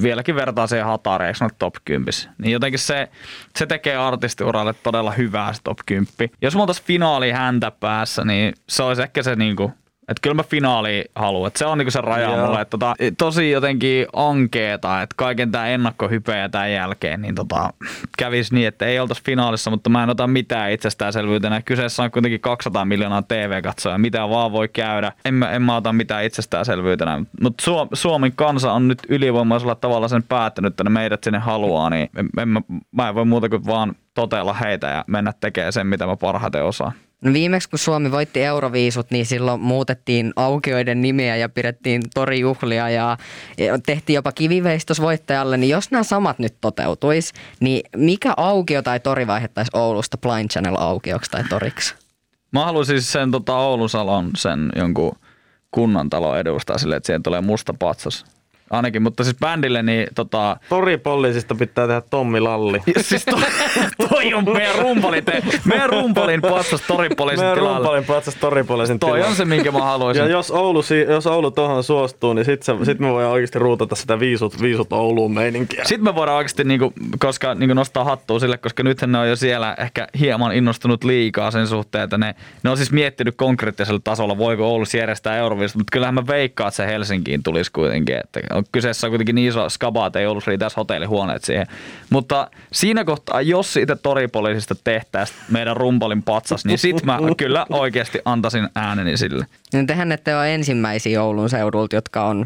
vieläkin 0.02 0.36
vertaa 0.36 0.68
siihen 0.68 0.86
se 0.86 1.44
ole 1.44 1.52
top 1.60 1.76
10? 1.86 2.14
Niin 2.38 2.52
jotenkin 2.52 2.80
se, 2.80 3.10
se 3.56 3.66
tekee 3.66 3.96
artistiuralle 3.98 4.74
todella 4.74 5.12
hyvää 5.12 5.54
se 5.54 5.62
top 5.64 5.78
10. 5.86 6.08
Jos 6.42 6.56
me 6.56 6.62
oltaisiin 6.62 6.86
finaali 6.86 7.32
häntä 7.32 7.72
päässä, 7.72 8.26
niin 8.26 8.54
se 8.70 8.84
olisi 8.84 9.02
ehkä 9.02 9.24
se 9.24 9.36
niinku, 9.36 9.72
että 10.08 10.22
kyllä 10.22 10.34
mä 10.34 10.44
finaali 10.44 11.06
haluan. 11.16 11.48
Että 11.48 11.60
se 11.60 11.66
on 11.66 11.78
niinku 11.78 11.92
se 11.92 12.02
raja 12.02 12.30
Joo. 12.30 12.46
mulle. 12.46 12.62
Että 12.62 12.72
tota, 12.72 12.96
tosi 13.18 13.52
jotenkin 13.52 14.08
ankeeta, 14.14 15.02
että 15.02 15.14
kaiken 15.18 15.52
tämä 15.52 15.68
ennakkohypeä 15.68 16.50
tämän 16.50 16.74
jälkeen, 16.74 17.22
niin 17.22 17.36
tota, 17.36 17.74
kävisi 18.18 18.56
niin, 18.56 18.68
että 18.68 18.86
ei 18.86 19.00
oltaisi 19.00 19.24
finaalissa, 19.24 19.72
mutta 19.72 19.90
mä 19.90 20.04
en 20.04 20.10
ota 20.10 20.28
mitään 20.28 20.72
itsestäänselvyytenä. 20.72 21.62
Kyseessä 21.62 22.04
on 22.04 22.12
kuitenkin 22.12 22.40
200 22.40 22.86
miljoonaa 22.86 23.22
TV-katsoja, 23.22 23.98
mitä 23.98 24.30
vaan 24.30 24.52
voi 24.52 24.68
käydä. 24.68 25.12
En 25.26 25.34
mä, 25.34 25.52
en 25.52 25.62
mä 25.62 25.76
ota 25.76 25.94
mitään 25.94 26.24
itsestäänselvyytenä. 26.24 27.24
Mutta 27.42 27.64
Suom- 27.64 27.90
Suomen 27.94 28.32
kansa 28.36 28.74
on 28.74 28.88
nyt 28.88 29.00
ylivoimaisella 29.10 29.76
tavalla 29.76 30.08
sen 30.08 30.24
päättänyt, 30.24 30.74
että 30.74 30.84
ne 30.84 30.90
meidät 30.90 31.24
sinne 31.24 31.40
haluaa, 31.40 31.90
niin 31.90 32.10
en, 32.18 32.30
en 32.40 32.50
mä, 32.50 32.62
mä 32.92 33.10
en 33.10 33.16
voi 33.16 33.26
muuta 33.26 33.50
kuin 33.50 33.66
vaan 33.66 33.96
totella 34.14 34.54
heitä 34.54 34.88
ja 34.88 35.04
mennä 35.08 35.34
tekemään 35.40 35.74
sen, 35.74 35.88
mitä 35.88 36.06
mä 36.06 36.16
parhaiten 36.16 36.64
osaan. 36.64 36.92
No 37.26 37.34
viimeksi 37.34 37.70
kun 37.70 37.80
Suomi 37.80 38.12
voitti 38.12 38.44
Euroviisut, 38.44 39.12
niin 39.12 39.26
silloin 39.26 39.62
muutettiin 39.62 40.34
aukioiden 40.36 41.02
nimeä 41.02 41.36
ja 41.36 41.50
pidettiin 41.50 42.02
torijuhlia 42.14 42.90
ja 42.90 43.18
tehtiin 43.86 44.16
jopa 44.16 44.32
kiviveistos 44.32 45.02
voittajalle. 45.02 45.58
Niin 45.58 45.70
jos 45.70 45.92
nämä 45.92 46.04
samat 46.04 46.40
nyt 46.40 46.56
toteutuis, 46.62 47.34
niin 47.60 47.82
mikä 47.96 48.34
aukio 48.38 48.82
tai 48.82 49.00
tori 49.00 49.28
vaihdettaisiin 49.28 49.78
Oulusta 49.78 50.18
Blind 50.18 50.50
Channel 50.50 50.76
aukioksi 50.80 51.32
tai 51.32 51.44
toriksi? 51.50 51.96
Mä 52.52 52.66
haluaisin 52.66 53.02
siis 53.02 53.12
sen 53.12 53.32
tota, 53.32 53.58
Oulun 53.58 53.90
salon 53.90 54.32
sen 54.36 54.72
jonkun 54.76 55.16
kunnantalon 55.72 56.40
edustaa 56.40 56.78
silleen, 56.78 56.98
että 56.98 57.08
siihen 57.08 57.24
tulee 57.24 57.42
musta 57.42 57.74
patsas. 57.80 58.26
Ainakin, 58.70 59.02
mutta 59.02 59.24
siis 59.24 59.36
bändille 59.40 59.84
niin 59.84 60.08
tota... 60.16 60.58
Toripoliisista 60.70 61.56
pitää 61.56 61.88
tehdä 61.88 62.02
Tommi 62.10 62.40
Lalli. 62.40 62.82
Siis 63.02 63.26
toi, 63.26 63.42
toi 64.10 64.34
on 64.34 64.54
meidän 64.54 64.76
rumpalin, 64.76 65.26
te, 65.26 65.44
meidän 65.66 65.90
rumpalin 65.90 66.42
patsas 66.42 66.82
toripoliisin 66.82 67.44
Meidän 67.46 67.58
tilalle. 67.58 67.78
rumpalin 67.78 68.06
patsas 68.06 68.36
Toripoliisin 68.36 69.00
Toi 69.00 69.10
tilalle. 69.10 69.26
on 69.28 69.36
se, 69.36 69.46
minkä 69.46 69.72
mä 69.72 69.82
haluaisin. 69.82 70.24
Ja 70.24 70.30
jos 70.30 70.52
Oulu, 70.52 70.82
jos 71.10 71.28
Oulu 71.28 71.52
tohon 71.52 71.84
suostuu, 71.84 72.34
niin 72.34 72.46
sit, 72.46 72.64
se, 72.64 72.74
sit 72.84 73.00
me 73.00 73.12
voidaan 73.12 73.34
oikeasti 73.34 73.60
ruutata 73.60 73.96
sitä 73.96 74.20
viisut, 74.20 74.62
viisut 74.62 74.94
Ouluun 74.94 75.34
meininkiä. 75.34 75.84
Sitten 75.86 76.04
me 76.04 76.16
voidaan 76.16 76.38
oikeasti 76.38 76.64
niinku, 76.64 76.94
koska, 77.20 77.56
niinku 77.56 77.74
nostaa 77.74 78.04
hattua 78.04 78.40
sille, 78.40 78.58
koska 78.58 78.84
nythän 78.84 79.12
ne 79.12 79.18
on 79.18 79.30
jo 79.30 79.36
siellä 79.36 79.76
ehkä 79.80 80.08
hieman 80.20 80.54
innostunut 80.54 81.04
liikaa 81.04 81.52
sen 81.52 81.68
suhteen, 81.68 82.04
että 82.04 82.18
ne, 82.18 82.36
ne 82.64 82.70
on 82.70 82.78
siis 82.78 82.92
miettinyt 82.92 83.36
konkreettisella 83.38 84.02
tasolla, 84.04 84.38
voiko 84.38 84.66
Oulussa 84.68 84.98
järjestää 84.98 85.38
Euroviisut, 85.38 85.78
mutta 85.78 85.92
kyllähän 85.92 86.14
mä 86.16 86.28
veikkaan, 86.28 86.68
että 86.68 86.76
se 86.76 86.88
Helsinkiin 86.88 87.44
tulisi 87.44 87.72
kuitenkin. 87.72 88.16
Että 88.16 88.40
kyseessä 88.72 89.08
on 89.08 89.12
kuitenkin 89.12 89.36
niin 89.36 89.50
iso 89.50 89.70
skaba, 89.70 90.08
että 90.08 90.20
ei 90.20 90.26
Oulussa 90.26 90.50
riittäisi 90.50 90.76
hotellihuoneet 90.76 91.44
siihen. 91.44 91.68
Mutta 92.10 92.52
siinä 92.74 93.06
kohtaa, 93.06 93.42
jos 93.42 93.74
siitä 93.74 93.96
toripoliisista 93.96 94.76
tehtäisiin 94.84 95.40
meidän 95.50 95.78
rumpalin 95.78 96.24
patsas, 96.24 96.66
niin 96.66 96.78
sit 96.78 97.04
mä 97.04 97.20
kyllä 97.38 97.66
oikeasti 97.70 98.20
antaisin 98.26 98.70
ääneni 98.76 99.18
sille. 99.18 99.46
Niin 99.74 99.88
tehän 99.88 100.12
ette 100.12 100.36
ole 100.36 100.56
ensimmäisiä 100.56 101.24
Oulun 101.24 101.50
seudulta, 101.50 101.96
jotka 101.96 102.26
on 102.26 102.46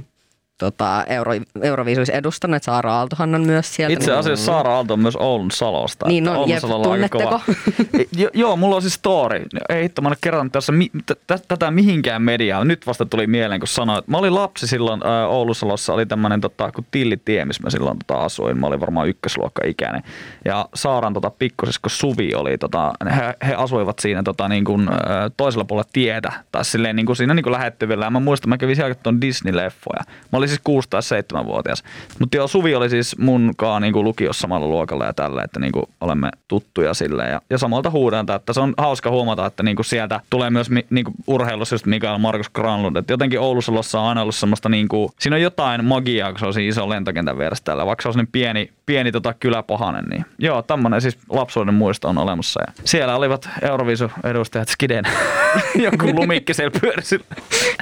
tota, 0.59 1.03
Euro, 1.07 1.31
Euroviisuissa 1.61 2.13
edustaneet. 2.13 2.63
Saara 2.63 2.93
Aaltohan 2.93 3.35
on 3.35 3.41
myös 3.41 3.75
sieltä. 3.75 3.93
Itse 3.93 4.13
asiassa 4.13 4.45
Saara 4.45 4.75
Aalto 4.75 4.93
on 4.93 4.99
myös 4.99 5.15
Oulun 5.15 5.51
Salosta. 5.51 6.07
Niin 6.07 6.27
on, 6.27 6.35
Oulun 6.35 6.49
jep, 6.49 6.63
tunnetteko? 6.83 7.41
jo, 8.17 8.29
joo, 8.33 8.55
mulla 8.55 8.75
on 8.75 8.81
siis 8.81 8.93
story. 8.93 9.45
Ei 9.69 9.83
hitto, 9.83 10.01
mä 10.01 10.07
en 10.07 10.11
ole 10.11 10.17
kertonut 10.21 10.51
tässä 10.51 10.71
mi- 10.71 10.91
t- 11.05 11.27
t- 11.27 11.47
tätä 11.47 11.71
mihinkään 11.71 12.21
mediaan. 12.21 12.67
Nyt 12.67 12.87
vasta 12.87 13.05
tuli 13.05 13.27
mieleen, 13.27 13.59
kun 13.59 13.67
sanoin, 13.67 13.99
että 13.99 14.11
mä 14.11 14.17
olin 14.17 14.35
lapsi 14.35 14.67
silloin 14.67 15.01
ä, 15.05 15.27
Oulun 15.27 15.55
Salossa, 15.55 15.93
oli 15.93 16.05
tämmönen 16.05 16.41
tota, 16.41 16.71
kun 16.71 16.85
Tillitie, 16.91 17.45
missä 17.45 17.63
mä 17.63 17.69
silloin 17.69 17.97
tota, 18.07 18.21
asuin. 18.21 18.59
Mä 18.59 18.67
olin 18.67 18.79
varmaan 18.79 19.09
ykkösluokka 19.09 19.61
ikäinen. 19.65 20.03
Ja 20.45 20.69
Saaran 20.75 21.13
tota, 21.13 21.29
pikkusisko 21.29 21.89
Suvi 21.89 22.35
oli, 22.35 22.57
tota, 22.57 22.93
he, 23.15 23.33
he 23.47 23.53
asuivat 23.53 23.99
siinä 23.99 24.23
tota, 24.23 24.47
niin 24.47 24.65
kuin, 24.65 24.89
toisella 25.37 25.65
puolella 25.65 25.89
tietä. 25.93 26.31
Tai 26.51 26.65
silleen 26.65 26.95
niin 26.95 27.05
kuin 27.05 27.15
siinä 27.15 27.33
niin 27.33 27.43
kuin 27.43 27.53
lähettyvillä. 27.53 28.05
Ja 28.05 28.11
mä 28.11 28.19
muistan, 28.19 28.49
mä 28.49 28.57
kävin 28.57 28.75
siellä 28.75 28.95
Disney-leffoja. 29.21 30.03
Mä 30.31 30.37
olin 30.37 30.48
siis 30.49 30.61
6 30.63 30.89
tai 30.89 31.01
7-vuotias. 31.01 31.83
Mutta 32.19 32.37
joo, 32.37 32.47
Suvi 32.47 32.75
oli 32.75 32.89
siis 32.89 33.17
munkaan 33.17 33.81
niin 33.81 33.93
kuin 33.93 34.03
lukiossa 34.03 34.41
samalla 34.41 34.67
luokalla 34.67 35.05
ja 35.05 35.13
tällä, 35.13 35.43
että 35.43 35.59
niin 35.59 35.71
kuin 35.71 35.85
olemme 36.01 36.29
tuttuja 36.47 36.93
sille. 36.93 37.27
Ja, 37.27 37.41
ja 37.49 37.57
samalta 37.57 37.89
huudelta, 37.89 38.35
että 38.35 38.53
se 38.53 38.59
on 38.59 38.73
hauska 38.77 39.09
huomata, 39.09 39.45
että 39.45 39.63
niin 39.63 39.75
kuin 39.75 39.85
sieltä 39.85 40.19
tulee 40.29 40.49
myös 40.49 40.69
mi, 40.69 40.85
niin 40.89 41.05
kuin 41.05 41.15
urheilussa 41.27 41.73
just 41.73 41.85
Mikael 41.85 42.17
Markus 42.17 42.49
Granlund. 42.49 42.95
Että 42.95 43.13
jotenkin 43.13 43.39
Oulussa 43.39 43.71
on 43.71 44.07
aina 44.07 44.21
ollut 44.21 44.35
semmoista, 44.35 44.69
niin 44.69 44.87
kuin, 44.87 45.09
siinä 45.19 45.35
on 45.35 45.41
jotain 45.41 45.85
magiaa, 45.85 46.31
kun 46.31 46.39
se 46.39 46.45
on 46.45 46.53
siinä 46.53 46.69
iso 46.69 46.89
lentokentän 46.89 47.37
vieressä 47.37 47.63
täällä, 47.63 47.85
vaikka 47.85 48.11
se 48.11 48.19
on 48.19 48.27
pieni, 48.31 48.71
pieni 48.85 49.11
tota, 49.11 49.33
kyläpohanen. 49.33 50.05
Niin 50.05 50.25
joo, 50.39 50.61
tämmöinen 50.61 51.01
siis 51.01 51.17
lapsuuden 51.29 51.73
muisto 51.73 52.07
on 52.07 52.17
olemassa. 52.17 52.61
Ja 52.67 52.73
siellä 52.85 53.15
olivat 53.15 53.49
Euroviisu-edustajat 53.61 54.69
Skiden. 54.69 55.05
Joku 55.85 56.15
lumikki 56.15 56.53
siellä 56.53 56.79
pyöri 56.81 57.03
sillä. 57.03 57.25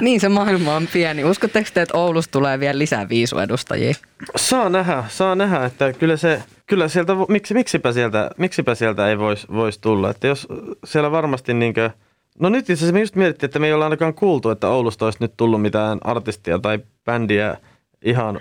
Niin 0.00 0.20
se 0.20 0.28
maailma 0.28 0.76
on 0.76 0.88
pieni. 0.92 1.24
Uskotteko 1.24 1.70
te, 1.74 1.82
että 1.82 1.98
Oulusta 1.98 2.32
tulee 2.32 2.57
vielä 2.60 2.78
lisää 2.78 3.08
viisuedustajia? 3.08 3.94
Saa 4.36 4.68
nähdä, 4.68 5.04
saa 5.08 5.34
nähdä, 5.34 5.64
että 5.64 5.92
kyllä 5.92 6.16
se, 6.16 6.42
kyllä 6.66 6.88
sieltä, 6.88 7.12
miksi, 7.28 7.54
miksipä, 7.54 7.92
sieltä, 7.92 8.30
miksipä 8.36 8.74
sieltä 8.74 9.08
ei 9.08 9.18
voisi 9.18 9.46
vois 9.52 9.78
tulla. 9.78 10.10
Että 10.10 10.26
jos 10.26 10.48
siellä 10.84 11.10
varmasti 11.10 11.54
niinkö, 11.54 11.90
no 12.38 12.48
nyt 12.48 12.60
itse 12.60 12.72
asiassa 12.72 12.92
me 12.92 13.00
just 13.00 13.16
mietittiin, 13.16 13.48
että 13.48 13.58
me 13.58 13.66
ei 13.66 13.72
olla 13.72 13.84
ainakaan 13.84 14.14
kuultu, 14.14 14.50
että 14.50 14.68
Oulusta 14.68 15.04
olisi 15.04 15.18
nyt 15.20 15.32
tullut 15.36 15.62
mitään 15.62 15.98
artistia 16.04 16.58
tai 16.58 16.78
bändiä 17.04 17.56
ihan, 18.04 18.40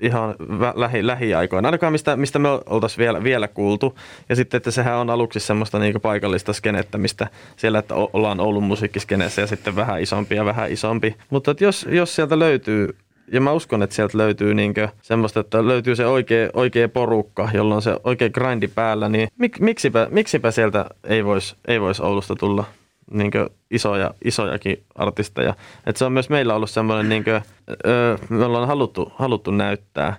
ihan 0.00 0.34
lähi, 0.74 1.06
lähiaikoina. 1.06 1.68
Ainakaan 1.68 1.92
mistä, 1.92 2.16
mistä 2.16 2.38
me 2.38 2.48
oltaisiin 2.48 2.98
vielä, 2.98 3.24
vielä 3.24 3.48
kuultu. 3.48 3.98
Ja 4.28 4.36
sitten, 4.36 4.58
että 4.58 4.70
sehän 4.70 4.96
on 4.96 5.10
aluksi 5.10 5.40
semmoista 5.40 5.78
niin 5.78 6.00
paikallista 6.00 6.52
skenettä, 6.52 6.98
mistä 6.98 7.26
siellä, 7.56 7.78
että 7.78 7.94
ollaan 7.94 8.40
Oulun 8.40 8.62
musiikkiskeneessä 8.62 9.40
ja 9.40 9.46
sitten 9.46 9.76
vähän 9.76 10.00
isompi 10.02 10.34
ja 10.34 10.44
vähän 10.44 10.72
isompi. 10.72 11.16
Mutta 11.30 11.50
että 11.50 11.64
jos, 11.64 11.86
jos 11.90 12.16
sieltä 12.16 12.38
löytyy 12.38 12.96
ja 13.32 13.40
mä 13.40 13.52
uskon, 13.52 13.82
että 13.82 13.96
sieltä 13.96 14.18
löytyy 14.18 14.54
niinkö 14.54 14.88
semmoista, 15.02 15.40
että 15.40 15.66
löytyy 15.66 15.96
se 15.96 16.06
oikea, 16.06 16.50
oikea 16.52 16.88
porukka, 16.88 17.48
jolla 17.54 17.74
on 17.74 17.82
se 17.82 17.96
oikea 18.04 18.30
grindi 18.30 18.68
päällä, 18.68 19.08
niin 19.08 19.28
mik, 19.38 19.60
miksipä, 19.60 20.08
miksipä 20.10 20.50
sieltä 20.50 20.86
ei 21.04 21.24
voisi 21.24 21.56
ei 21.68 21.80
vois 21.80 22.00
Oulusta 22.00 22.36
tulla 22.36 22.64
niinkö 23.10 23.50
isoja, 23.70 24.14
isojakin 24.24 24.82
artisteja. 24.94 25.54
Et 25.86 25.96
se 25.96 26.04
on 26.04 26.12
myös 26.12 26.30
meillä 26.30 26.54
ollut 26.54 26.70
semmoinen, 26.70 27.08
niinkö, 27.08 27.40
öö, 27.86 28.16
me 28.28 28.44
ollaan 28.44 28.68
haluttu, 28.68 29.12
haluttu 29.14 29.50
näyttää, 29.50 30.16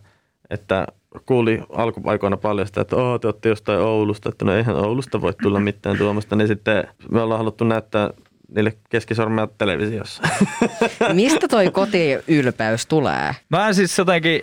että 0.50 0.88
kuuli 1.26 1.64
alkuaikoina 1.70 2.38
paljon 2.38 2.68
sitä, 2.68 2.82
että 2.82 2.96
oh, 2.96 3.20
te 3.20 3.28
olette 3.28 3.50
jostain 3.50 3.80
Oulusta, 3.80 4.30
että 4.30 4.46
no 4.46 4.56
eihän 4.56 4.76
Oulusta 4.76 5.22
voi 5.22 5.34
tulla 5.42 5.60
mitään 5.60 5.98
tuomasta, 5.98 6.36
niin 6.36 6.48
sitten 6.48 6.88
me 7.12 7.22
ollaan 7.22 7.38
haluttu 7.38 7.64
näyttää 7.64 8.10
niille 8.56 8.74
keskisormea 8.90 9.48
televisiossa. 9.58 10.24
Mistä 11.14 11.48
toi 11.48 11.72
kotiylpeys 11.72 12.86
tulee? 12.86 13.36
Mä 13.50 13.68
en 13.68 13.76
siis 13.76 13.98
jotenkin, 13.98 14.42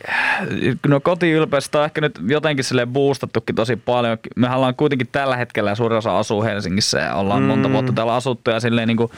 no 0.86 1.00
kotiylpeistä 1.00 1.78
on 1.78 1.84
ehkä 1.84 2.00
nyt 2.00 2.20
jotenkin 2.28 2.64
sille 2.64 2.86
boostattukin 2.86 3.56
tosi 3.56 3.76
paljon. 3.76 4.18
Me 4.36 4.50
ollaan 4.50 4.74
kuitenkin 4.74 5.08
tällä 5.12 5.36
hetkellä 5.36 5.74
suurin 5.74 5.98
osa 5.98 6.18
asuu 6.18 6.42
Helsingissä 6.42 6.98
ja 6.98 7.14
ollaan 7.14 7.42
mm. 7.42 7.46
monta 7.46 7.72
vuotta 7.72 7.92
täällä 7.92 8.14
asuttu 8.14 8.50
ja 8.50 8.60
silleen 8.60 8.88
niin 8.88 8.96
kuin 8.96 9.10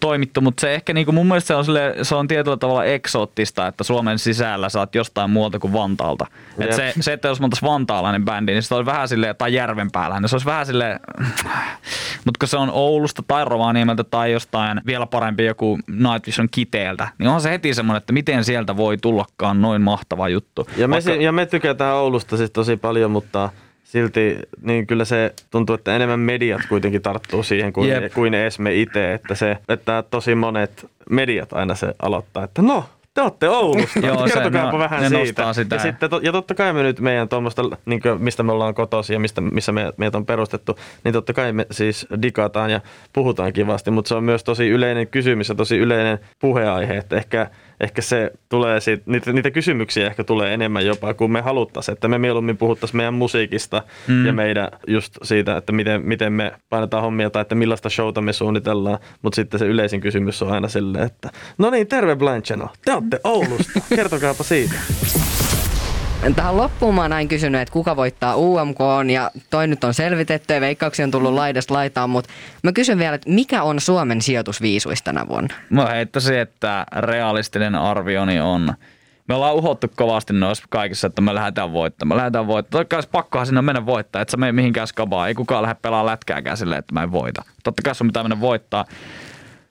toimittu, 0.00 0.40
mutta 0.40 0.60
se 0.60 0.74
ehkä 0.74 0.92
niin 0.92 1.04
kuin 1.04 1.14
mun 1.14 1.26
mielestä 1.26 1.46
se 1.48 1.54
on, 1.54 1.64
silleen, 1.64 2.04
se 2.04 2.14
on 2.14 2.28
tietyllä 2.28 2.56
tavalla 2.56 2.84
eksoottista, 2.84 3.66
että 3.66 3.84
Suomen 3.84 4.18
sisällä 4.18 4.68
saat 4.68 4.94
jostain 4.94 5.30
muualta 5.30 5.58
kuin 5.58 5.72
Vantaalta. 5.72 6.26
Et 6.58 6.72
se, 6.72 6.92
se, 7.00 7.12
että 7.12 7.28
jos 7.28 7.40
me 7.40 7.44
oltaisiin 7.44 7.70
vantaalainen 7.70 8.24
bändi, 8.24 8.52
niin 8.52 8.62
se 8.62 8.74
olisi 8.74 8.86
vähän 8.86 9.08
silleen, 9.08 9.36
tai 9.36 9.54
Järvenpäällä, 9.54 10.20
niin 10.20 10.28
se 10.28 10.34
olisi 10.34 10.46
vähän 10.46 10.66
silleen, 10.66 11.00
mutta 12.24 12.38
kun 12.38 12.48
se 12.48 12.56
on 12.56 12.70
Oulusta 12.70 13.22
tai 13.28 13.44
Rovaniemeltä 13.44 14.04
tai 14.04 14.37
jostain 14.38 14.80
vielä 14.86 15.06
parempi 15.06 15.44
joku 15.44 15.78
Night 15.88 16.26
Vision 16.26 16.48
Kiteeltä, 16.50 17.08
niin 17.18 17.28
on 17.28 17.40
se 17.40 17.50
heti 17.50 17.74
semmoinen, 17.74 17.98
että 17.98 18.12
miten 18.12 18.44
sieltä 18.44 18.76
voi 18.76 18.96
tullakaan 18.98 19.60
noin 19.62 19.82
mahtava 19.82 20.28
juttu. 20.28 20.68
Ja 20.76 20.88
me, 20.88 20.92
Vaikka- 20.92 21.12
si- 21.14 21.22
ja 21.22 21.32
me 21.32 21.46
tykätään 21.46 21.94
Oulusta 21.96 22.36
siis 22.36 22.50
tosi 22.50 22.76
paljon, 22.76 23.10
mutta 23.10 23.50
silti 23.84 24.38
niin 24.62 24.86
kyllä 24.86 25.04
se 25.04 25.34
tuntuu, 25.50 25.74
että 25.74 25.96
enemmän 25.96 26.20
mediat 26.20 26.60
kuitenkin 26.68 27.02
tarttuu 27.02 27.42
siihen 27.42 27.72
kuin, 27.72 27.88
Jep. 27.90 28.12
kuin 28.14 28.34
edes 28.34 28.58
me 28.58 28.74
itse. 28.74 29.14
Että, 29.14 29.34
se, 29.34 29.56
että 29.68 30.04
tosi 30.10 30.34
monet 30.34 30.86
mediat 31.10 31.52
aina 31.52 31.74
se 31.74 31.94
aloittaa, 32.02 32.44
että 32.44 32.62
no, 32.62 32.84
te 33.18 33.22
olette 33.22 33.48
Oulusta. 33.48 33.98
Joo, 34.06 34.24
Kertokaapa 34.24 34.72
ne- 34.72 34.78
vähän 34.78 35.02
ne 35.02 35.08
siitä. 35.08 35.52
sitä. 35.52 35.74
Ja, 35.74 35.82
sitten, 35.82 36.10
ja 36.22 36.32
totta 36.32 36.54
kai 36.54 36.72
me 36.72 36.82
nyt 36.82 37.00
meidän 37.00 37.28
tuommoista, 37.28 37.62
niin 37.86 38.00
mistä 38.18 38.42
me 38.42 38.52
ollaan 38.52 38.74
kotoisin 38.74 39.14
ja 39.14 39.20
mistä, 39.20 39.40
missä 39.40 39.72
me, 39.72 39.92
meitä 39.96 40.18
on 40.18 40.26
perustettu, 40.26 40.78
niin 41.04 41.12
totta 41.12 41.32
kai 41.32 41.52
me 41.52 41.66
siis 41.70 42.06
digataan 42.22 42.70
ja 42.70 42.80
puhutaan 43.12 43.52
kivasti, 43.52 43.90
mutta 43.90 44.08
se 44.08 44.14
on 44.14 44.24
myös 44.24 44.44
tosi 44.44 44.68
yleinen 44.68 45.08
kysymys 45.08 45.48
ja 45.48 45.54
tosi 45.54 45.78
yleinen 45.78 46.18
puheaihe, 46.38 46.96
että 46.96 47.16
ehkä, 47.16 47.50
ehkä 47.80 48.02
se 48.02 48.32
tulee 48.48 48.80
siitä, 48.80 49.02
niitä, 49.06 49.32
niitä 49.32 49.50
kysymyksiä 49.50 50.06
ehkä 50.06 50.24
tulee 50.24 50.54
enemmän 50.54 50.86
jopa 50.86 51.14
kuin 51.14 51.30
me 51.32 51.40
haluttaisiin, 51.40 51.92
että 51.92 52.08
me 52.08 52.18
mieluummin 52.18 52.56
puhuttaisiin 52.56 52.96
meidän 52.96 53.14
musiikista 53.14 53.82
Mm. 54.08 54.26
ja 54.26 54.32
meidän 54.32 54.68
just 54.86 55.18
siitä, 55.22 55.56
että 55.56 55.72
miten, 55.72 56.02
miten 56.02 56.32
me 56.32 56.52
painetaan 56.70 57.02
hommia 57.02 57.30
tai 57.30 57.42
että 57.42 57.54
millaista 57.54 57.90
showta 57.90 58.20
me 58.20 58.32
suunnitellaan, 58.32 58.98
mutta 59.22 59.36
sitten 59.36 59.60
se 59.60 59.66
yleisin 59.66 60.00
kysymys 60.00 60.42
on 60.42 60.52
aina 60.52 60.68
silleen, 60.68 61.04
että 61.04 61.30
no 61.58 61.70
niin, 61.70 61.86
terve 61.86 62.16
Blind 62.16 62.42
Channel, 62.42 62.68
te 62.84 62.92
olette 62.92 63.20
Oulusta, 63.24 63.80
kertokaapa 63.96 64.44
siitä. 64.44 64.74
Tähän 66.36 66.56
loppuun 66.56 66.94
mä 66.94 67.00
oon 67.00 67.10
näin 67.10 67.28
kysynyt, 67.28 67.60
että 67.60 67.72
kuka 67.72 67.96
voittaa 67.96 68.36
UMK 68.36 68.78
ja 69.12 69.30
toi 69.50 69.66
nyt 69.66 69.84
on 69.84 69.94
selvitetty 69.94 70.54
ja 70.54 70.60
veikkauksia 70.60 71.04
on 71.04 71.10
tullut 71.10 71.32
laidasta 71.32 71.74
laitaan, 71.74 72.10
mutta 72.10 72.30
mä 72.62 72.72
kysyn 72.72 72.98
vielä, 72.98 73.14
että 73.14 73.30
mikä 73.30 73.62
on 73.62 73.80
Suomen 73.80 74.22
sijoitus 74.22 74.62
viisuissa 74.62 75.04
tänä 75.04 75.28
vuonna? 75.28 75.54
Mä 75.70 75.86
heittäisin, 75.86 76.38
että 76.38 76.86
realistinen 76.96 77.74
arvioni 77.74 78.40
on, 78.40 78.74
me 79.28 79.34
ollaan 79.34 79.54
uhottu 79.54 79.86
kovasti 79.96 80.32
noissa 80.32 80.64
kaikissa, 80.70 81.06
että 81.06 81.22
me 81.22 81.34
lähdetään 81.34 81.72
voittamaan. 81.72 82.16
Me 82.16 82.18
lähdetään 82.18 82.46
voittamaan. 82.46 82.86
Totta 82.86 82.96
kai 82.96 83.10
pakkohan 83.12 83.46
sinne 83.46 83.62
mennä 83.62 83.86
voittaa, 83.86 84.22
että 84.22 84.32
sä 84.32 84.36
mene 84.36 84.52
mihinkään 84.52 84.86
skabaan. 84.86 85.28
Ei 85.28 85.34
kukaan 85.34 85.62
lähde 85.62 85.76
pelaamaan 85.82 86.12
lätkääkään 86.12 86.56
silleen, 86.56 86.78
että 86.78 86.94
mä 86.94 87.02
en 87.02 87.12
voita. 87.12 87.42
Totta 87.64 87.82
kai 87.82 87.94
sun 87.94 88.06
pitää 88.06 88.22
mennä 88.22 88.40
voittaa. 88.40 88.84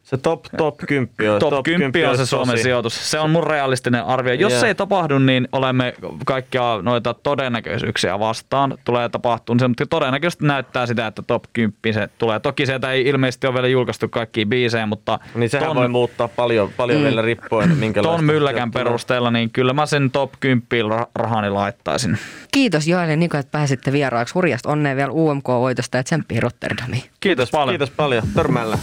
Se 0.07 0.17
top, 0.17 0.45
top 0.57 0.77
10 0.87 1.09
on. 1.33 1.39
Top 1.39 1.63
10 1.63 2.09
on 2.09 2.17
se 2.17 2.25
Suomen 2.25 2.53
tosi- 2.55 2.63
sijoitus. 2.63 3.11
Se 3.11 3.19
on 3.19 3.29
mun 3.29 3.47
realistinen 3.47 4.05
arvio. 4.05 4.33
Jos 4.33 4.51
Joo. 4.51 4.61
se 4.61 4.67
ei 4.67 4.75
tapahdu, 4.75 5.19
niin 5.19 5.47
olemme 5.51 5.93
kaikkia 6.25 6.79
noita 6.81 7.13
todennäköisyyksiä 7.13 8.19
vastaan. 8.19 8.77
Tulee 8.85 9.09
tapahtumaan 9.09 9.59
se, 9.59 9.67
mutta 9.67 9.85
todennäköisesti 9.85 10.45
näyttää 10.45 10.85
sitä, 10.85 11.07
että 11.07 11.21
top 11.21 11.43
10 11.53 11.73
se 11.93 12.09
tulee. 12.17 12.39
Toki 12.39 12.65
sieltä 12.65 12.91
ei 12.91 13.07
ilmeisesti 13.07 13.47
ole 13.47 13.53
vielä 13.53 13.67
julkaistu 13.67 14.07
kaikkia 14.09 14.45
biisejä, 14.45 14.85
mutta 14.85 15.19
Niin 15.35 15.49
sehän 15.49 15.75
voi 15.75 15.87
muuttaa 15.87 16.27
paljon, 16.27 16.71
paljon 16.77 16.99
mm. 16.99 17.03
vielä 17.03 17.21
riippuen 17.21 17.77
minkälaista. 17.77 18.17
ton 18.17 18.25
mylläkän 18.25 18.71
perusteella, 18.71 19.31
niin 19.31 19.49
kyllä 19.51 19.73
mä 19.73 19.85
sen 19.85 20.11
top 20.11 20.31
10 20.39 20.61
ra- 20.99 21.07
rahani 21.15 21.49
laittaisin. 21.49 22.17
Kiitos 22.51 22.87
Joel 22.87 23.09
ja 23.09 23.15
Niko, 23.15 23.37
että 23.37 23.51
pääsitte 23.51 23.91
vieraaksi. 23.91 24.33
Hurjasta 24.33 24.69
onnea 24.69 24.95
vielä 24.95 25.11
UMK-voitosta 25.11 25.97
ja 25.97 26.03
tsemppiä 26.03 26.39
Rotterdamiin. 26.39 27.03
Kiitos 27.19 27.51
paljon. 27.51 27.69
Kiitos 27.73 27.91
paljon. 27.91 28.23
Törmällä. 28.35 28.77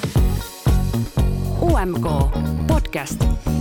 UMK 1.65 2.09
Podcast. 2.69 3.54